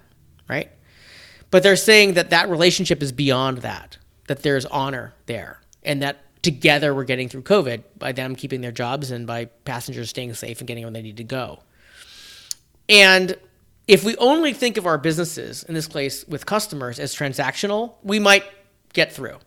[1.52, 3.98] But they're saying that that relationship is beyond that,
[4.28, 8.72] that there's honor there, and that together we're getting through COVID by them keeping their
[8.72, 11.62] jobs and by passengers staying safe and getting where they need to go.
[12.90, 13.38] And
[13.88, 18.20] if we only think of our businesses in this case with customers as transactional, we
[18.20, 18.46] might
[18.94, 19.38] get through.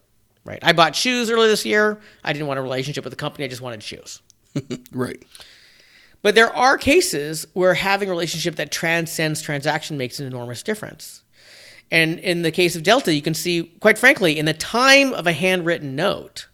[0.45, 0.59] Right.
[0.63, 1.99] I bought shoes earlier this year.
[2.23, 3.45] I didn't want a relationship with the company.
[3.45, 4.21] I just wanted shoes.
[4.93, 5.25] right.
[6.21, 11.24] But there are cases where having a relationship that transcends transaction makes an enormous difference.
[11.95, 15.29] And in the case of Delta, you can see, quite frankly, in the time of
[15.29, 16.49] a handwritten note,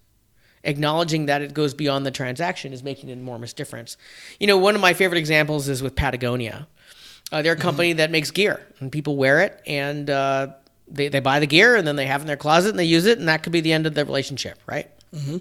[0.65, 3.97] acknowledging that it goes beyond the transaction is making an enormous difference.
[4.39, 6.69] You know, one of my favorite examples is with Patagonia.
[7.33, 7.97] Uh, they're a company mm-hmm.
[7.97, 10.49] that makes gear, and people wear it, and uh,
[10.87, 12.85] they they buy the gear, and then they have it in their closet, and they
[12.85, 14.91] use it, and that could be the end of the relationship, right?
[15.15, 15.39] Mm-hmm.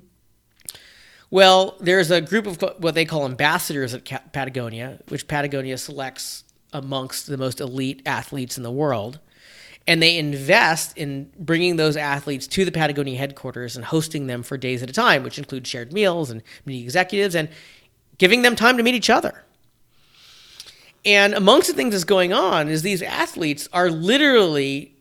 [1.29, 7.27] Well, there's a group of what they call ambassadors at Patagonia, which Patagonia selects amongst
[7.27, 9.19] the most elite athletes in the world.
[9.89, 14.55] And they invest in bringing those athletes to the Patagonia headquarters and hosting them for
[14.55, 17.49] days at a time, which includes shared meals and meeting executives and
[18.19, 19.43] giving them time to meet each other.
[21.05, 24.93] And amongst the things that's going on is these athletes are literally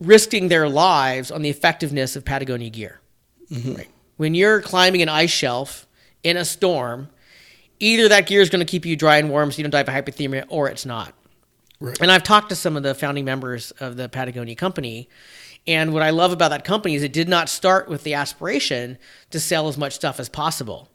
[0.00, 3.02] risking their lives on the effectiveness of Patagonia gear.
[3.50, 3.74] Mm-hmm.
[3.74, 3.88] Right.
[4.16, 5.86] When you're climbing an ice shelf
[6.22, 7.10] in a storm,
[7.78, 9.80] either that gear is going to keep you dry and warm so you don't die
[9.80, 11.12] of hypothermia, or it's not.
[11.80, 12.00] Right.
[12.00, 15.08] And I've talked to some of the founding members of the Patagonia company.
[15.66, 18.98] And what I love about that company is it did not start with the aspiration
[19.30, 20.88] to sell as much stuff as possible.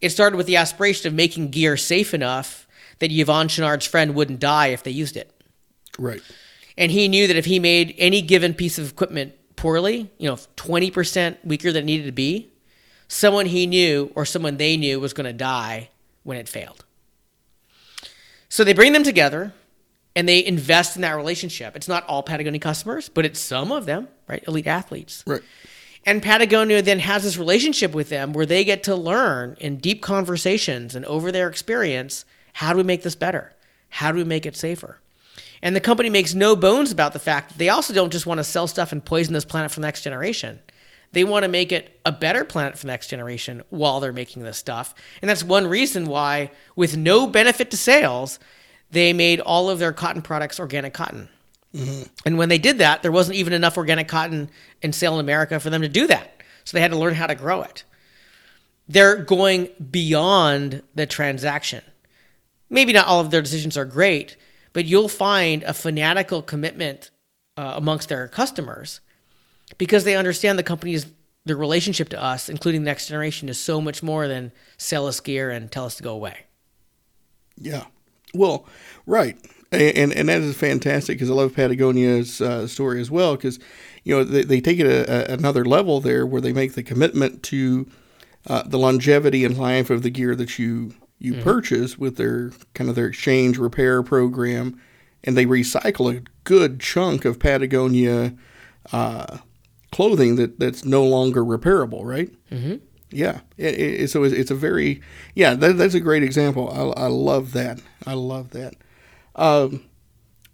[0.00, 2.66] It started with the aspiration of making gear safe enough
[2.98, 5.32] that Yvon Chouinard's friend wouldn't die if they used it.
[5.98, 6.22] Right.
[6.78, 10.36] And he knew that if he made any given piece of equipment poorly, you know,
[10.36, 12.52] 20% weaker than it needed to be,
[13.08, 15.88] someone he knew or someone they knew was going to die
[16.22, 16.84] when it failed.
[18.48, 19.52] So they bring them together
[20.14, 21.76] and they invest in that relationship.
[21.76, 24.42] It's not all Patagonia customers, but it's some of them, right?
[24.48, 25.22] Elite athletes.
[25.26, 25.42] Right.
[26.04, 30.02] And Patagonia then has this relationship with them where they get to learn in deep
[30.02, 32.24] conversations and over their experience
[32.54, 33.52] how do we make this better?
[33.90, 34.98] How do we make it safer?
[35.60, 38.38] And the company makes no bones about the fact that they also don't just want
[38.38, 40.60] to sell stuff and poison this planet for the next generation.
[41.12, 44.42] They want to make it a better planet for the next generation while they're making
[44.42, 44.94] this stuff.
[45.22, 48.38] And that's one reason why, with no benefit to sales,
[48.90, 51.28] they made all of their cotton products organic cotton.
[52.24, 54.50] And when they did that, there wasn't even enough organic cotton
[54.82, 56.42] in sale in America for them to do that.
[56.64, 57.84] So they had to learn how to grow it.
[58.88, 61.82] They're going beyond the transaction.
[62.70, 64.36] Maybe not all of their decisions are great,
[64.72, 67.10] but you'll find a fanatical commitment
[67.56, 69.00] uh, amongst their customers
[69.78, 71.06] because they understand the company's
[71.44, 75.20] their relationship to us, including the next generation, is so much more than sell us
[75.20, 76.38] gear and tell us to go away.
[77.56, 77.84] Yeah.
[78.34, 78.66] Well,
[79.06, 79.38] right.
[79.70, 83.60] And, and, and that is fantastic because I love Patagonia's uh, story as well because,
[84.02, 86.82] you know, they, they take it a, a, another level there where they make the
[86.82, 87.88] commitment to
[88.48, 92.90] uh, the longevity and life of the gear that you you purchase with their kind
[92.90, 94.78] of their exchange repair program,
[95.24, 98.34] and they recycle a good chunk of Patagonia
[98.92, 99.38] uh,
[99.96, 102.30] clothing that, that's no longer repairable, right?
[102.50, 102.76] Mm-hmm.
[103.10, 103.40] Yeah.
[103.56, 105.00] It, it, so it's, it's a very
[105.34, 105.54] yeah.
[105.54, 106.68] That, that's a great example.
[106.70, 107.80] I, I love that.
[108.06, 108.74] I love that.
[109.36, 109.86] Um,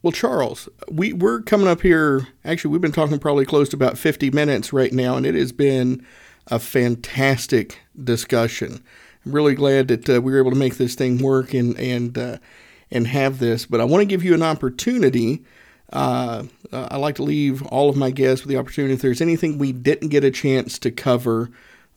[0.00, 2.28] well, Charles, we we're coming up here.
[2.44, 5.50] Actually, we've been talking probably close to about fifty minutes right now, and it has
[5.50, 6.06] been
[6.46, 8.82] a fantastic discussion.
[9.26, 12.16] I'm really glad that uh, we were able to make this thing work and and
[12.16, 12.38] uh,
[12.92, 13.66] and have this.
[13.66, 15.44] But I want to give you an opportunity.
[15.92, 18.94] Uh, I like to leave all of my guests with the opportunity.
[18.94, 21.50] If there's anything we didn't get a chance to cover,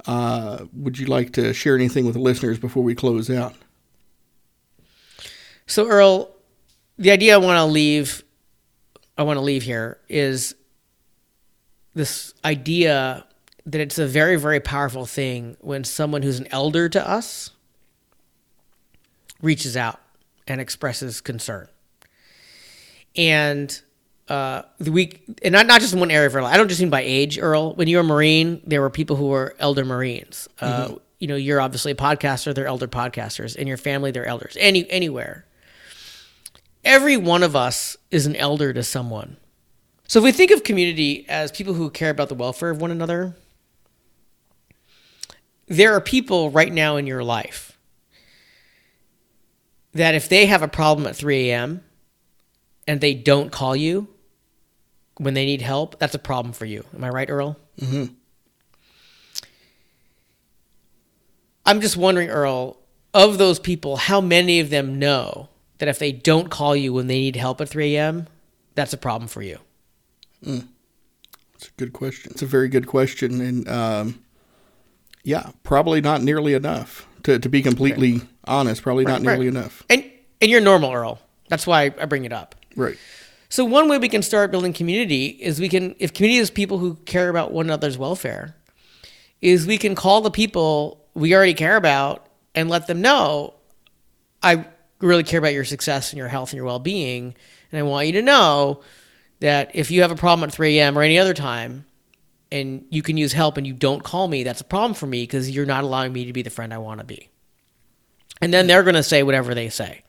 [0.06, 3.56] uh, would you like to share anything with the listeners before we close out?
[5.68, 6.30] So, Earl,
[6.98, 8.24] the idea I want to leave,
[9.18, 10.56] I want to leave here is
[11.94, 13.26] this idea
[13.66, 17.52] that it's a very, very powerful thing when someone who's an elder to us
[19.42, 20.00] reaches out
[20.48, 21.68] and expresses concern.
[23.16, 23.82] And
[24.28, 26.46] uh, the week, and not, not just in one area of Earl.
[26.46, 27.74] I don't just mean by age, Earl.
[27.76, 30.48] When you were a Marine, there were people who were elder Marines.
[30.60, 33.56] Uh, You know, you're obviously a podcaster; they're elder podcasters.
[33.56, 34.58] In your family, they're elders.
[34.60, 35.46] Any anywhere,
[36.84, 39.38] every one of us is an elder to someone.
[40.08, 42.92] So if we think of community as people who care about the welfare of one
[42.92, 43.36] another,
[45.68, 47.78] there are people right now in your life
[49.94, 51.84] that if they have a problem at 3 a.m.
[52.88, 54.08] and they don't call you
[55.18, 56.84] when they need help, that's a problem for you.
[56.94, 57.58] Am I right, Earl?
[57.80, 58.14] Mm-hmm.
[61.66, 62.78] I'm just wondering, Earl,
[63.14, 65.50] of those people, how many of them know
[65.80, 68.28] that if they don't call you when they need help at 3 a.m.,
[68.76, 69.60] that's a problem for you?
[70.46, 70.68] Mm.
[71.56, 72.32] It's a good question.
[72.34, 74.24] It's a very good question, and um,
[75.24, 77.08] yeah, probably not nearly enough.
[77.24, 79.58] To, to be completely honest, probably not nearly right.
[79.58, 79.84] enough.
[79.90, 80.04] And
[80.42, 81.20] and you're normal, Earl.
[81.50, 82.54] That's why I bring it up.
[82.76, 82.98] Right.
[83.56, 86.78] So one way we can start building community is we can, if community is people
[86.78, 88.54] who care about one another's welfare,
[89.40, 93.54] is we can call the people we already care about and let them know,
[94.44, 94.66] I
[95.00, 97.34] really care about your success and your health and your well-being,
[97.72, 98.82] and I want you to know
[99.40, 100.98] that if you have a problem at 3 a.m.
[100.98, 101.86] or any other time,
[102.52, 105.24] and you can use help and you don't call me, that's a problem for me
[105.24, 107.30] because you're not allowing me to be the friend I want to be.
[108.42, 110.04] And then they're going to say whatever they say.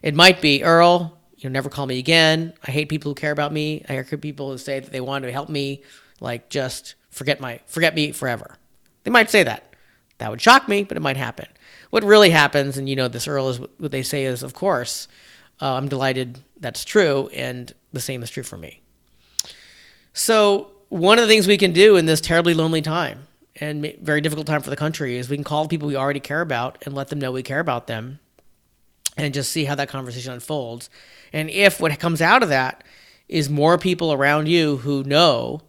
[0.00, 2.52] It might be, Earl, you'll never call me again.
[2.66, 3.84] I hate people who care about me.
[3.88, 5.82] I hear people who say that they want to help me,
[6.20, 8.56] like just forget my forget me forever.
[9.04, 9.64] They might say that.
[10.18, 11.46] That would shock me, but it might happen.
[11.90, 15.06] What really happens, and you know this, Earl, is what they say is, of course,
[15.62, 18.82] uh, I'm delighted that's true, and the same is true for me.
[20.12, 23.28] So one of the things we can do in this terribly lonely time
[23.60, 26.40] and very difficult time for the country is we can call people we already care
[26.40, 28.18] about and let them know we care about them
[29.18, 30.88] and just see how that conversation unfolds.
[31.32, 32.84] And if what comes out of that
[33.28, 35.60] is more people around you who know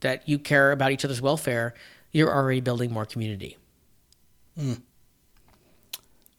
[0.00, 1.74] that you care about each other's welfare,
[2.10, 3.56] you're already building more community.
[4.58, 4.80] Mm.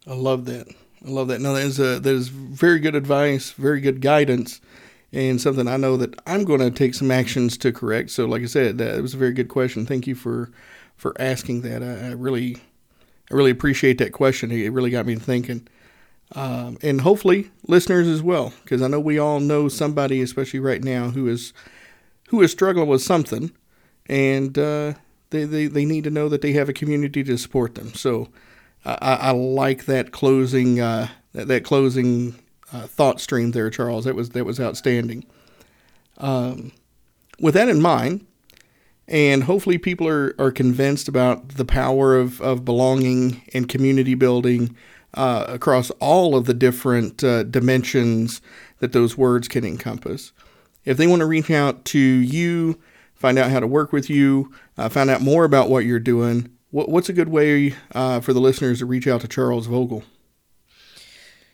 [0.08, 0.68] I love that.
[1.06, 1.40] I love that.
[1.40, 4.60] No, that is a, that is very good advice, very good guidance,
[5.12, 8.10] and something I know that I'm going to take some actions to correct.
[8.10, 9.86] So, like I said, that was a very good question.
[9.86, 10.52] Thank you for
[10.96, 11.84] for asking that.
[11.84, 12.58] I, I really
[13.32, 14.52] I really appreciate that question.
[14.52, 15.68] It really got me thinking.
[16.34, 20.84] Um, and hopefully listeners as well, because I know we all know somebody, especially right
[20.84, 21.54] now, who is
[22.30, 23.52] who is struggling with something,
[24.08, 24.94] and uh,
[25.30, 27.94] they, they they need to know that they have a community to support them.
[27.94, 28.30] So
[28.84, 32.36] I, I like that closing uh, that, that closing
[32.74, 34.06] uh, thought stream there, Charles.
[34.06, 35.26] That was that was outstanding.
[36.18, 36.72] Um,
[37.40, 38.26] with that in mind,
[39.08, 44.76] and hopefully people are, are convinced about the power of, of belonging and community building
[45.16, 48.42] uh, across all of the different uh, dimensions
[48.80, 50.32] that those words can encompass.
[50.84, 52.80] If they want to reach out to you,
[53.16, 56.50] find out how to work with you, uh, find out more about what you're doing,
[56.70, 60.04] what, what's a good way uh, for the listeners to reach out to Charles Vogl?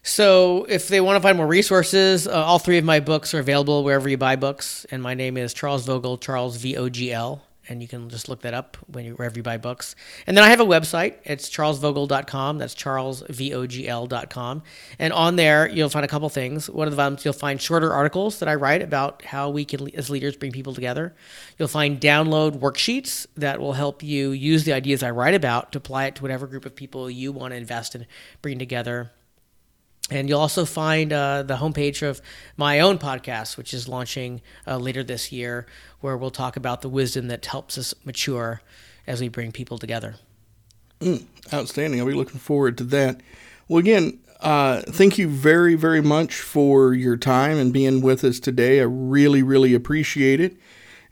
[0.04, 3.40] So, if they want to find more resources, uh, all three of my books are
[3.40, 4.84] available wherever you buy books.
[4.90, 8.28] And my name is Charles Vogl, Charles V O G L and you can just
[8.28, 9.96] look that up when you, wherever you buy books.
[10.28, 11.16] And then I have a website.
[11.24, 12.58] It's charlesvogl.com.
[12.58, 14.64] That's charlesvogl.com.
[15.00, 16.70] And on there, you'll find a couple things.
[16.70, 20.10] One of them, you'll find shorter articles that I write about how we can, as
[20.10, 21.16] leaders, bring people together.
[21.58, 25.78] You'll find download worksheets that will help you use the ideas I write about to
[25.78, 28.06] apply it to whatever group of people you want to invest in
[28.42, 29.12] bringing together.
[30.12, 32.22] And you'll also find uh, the homepage of
[32.58, 35.66] my own podcast, which is launching uh, later this year,
[36.02, 38.62] where we'll talk about the wisdom that helps us mature
[39.08, 40.16] as we bring people together.
[41.00, 42.02] Mm, outstanding.
[42.02, 43.22] I'll be looking forward to that.
[43.70, 48.40] Well, again, uh, thank you very, very much for your time and being with us
[48.42, 48.82] today.
[48.82, 50.58] I really, really appreciate it.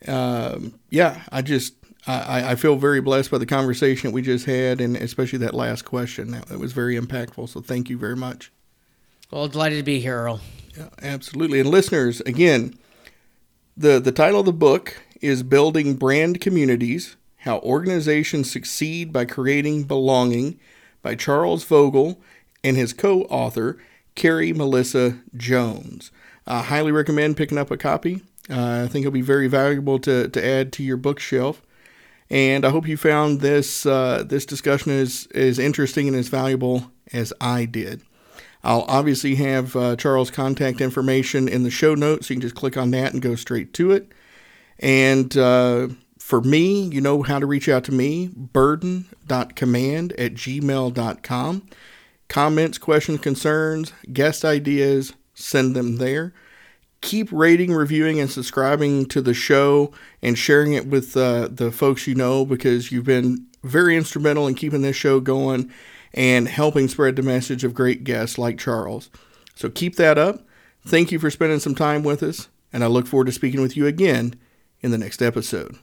[0.09, 1.73] Um, yeah, I just
[2.05, 5.83] I, I, feel very blessed by the conversation we just had, and especially that last
[5.83, 6.31] question.
[6.31, 7.49] That was very impactful.
[7.49, 8.51] So thank you very much.
[9.31, 10.41] Well, delighted to be here, Earl.
[10.75, 11.59] Yeah, absolutely.
[11.59, 12.73] And listeners, again,
[13.77, 19.83] the, the title of the book is Building Brand Communities How Organizations Succeed by Creating
[19.83, 20.59] Belonging
[21.03, 22.17] by Charles Vogl
[22.63, 23.77] and his co author,
[24.15, 26.09] Carrie Melissa Jones.
[26.47, 28.23] I highly recommend picking up a copy.
[28.49, 31.61] Uh, I think it'll be very valuable to, to add to your bookshelf.
[32.31, 36.91] And I hope you found this uh, this discussion as, as interesting and as valuable
[37.13, 38.01] as I did.
[38.63, 42.29] I'll obviously have uh, Charles' contact information in the show notes.
[42.29, 44.11] You can just click on that and go straight to it.
[44.79, 51.67] And uh, for me, you know how to reach out to me burden.command at gmail.com.
[52.27, 56.33] Comments, questions, concerns, guest ideas, send them there.
[57.01, 59.91] Keep rating, reviewing, and subscribing to the show
[60.21, 64.53] and sharing it with uh, the folks you know because you've been very instrumental in
[64.53, 65.71] keeping this show going
[66.13, 69.09] and helping spread the message of great guests like Charles.
[69.55, 70.45] So keep that up.
[70.85, 73.75] Thank you for spending some time with us, and I look forward to speaking with
[73.75, 74.35] you again
[74.81, 75.77] in the next episode.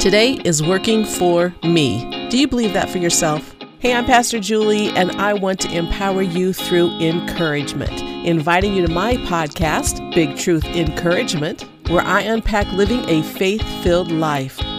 [0.00, 2.28] Today is working for me.
[2.28, 3.54] Do you believe that for yourself?
[3.78, 8.00] Hey, I'm Pastor Julie, and I want to empower you through encouragement.
[8.24, 14.12] Inviting you to my podcast, Big Truth Encouragement, where I unpack living a faith filled
[14.12, 14.60] life.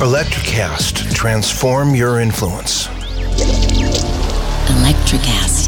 [0.00, 1.14] Electrocast.
[1.14, 2.88] Transform your influence.
[4.66, 5.63] Electrocast.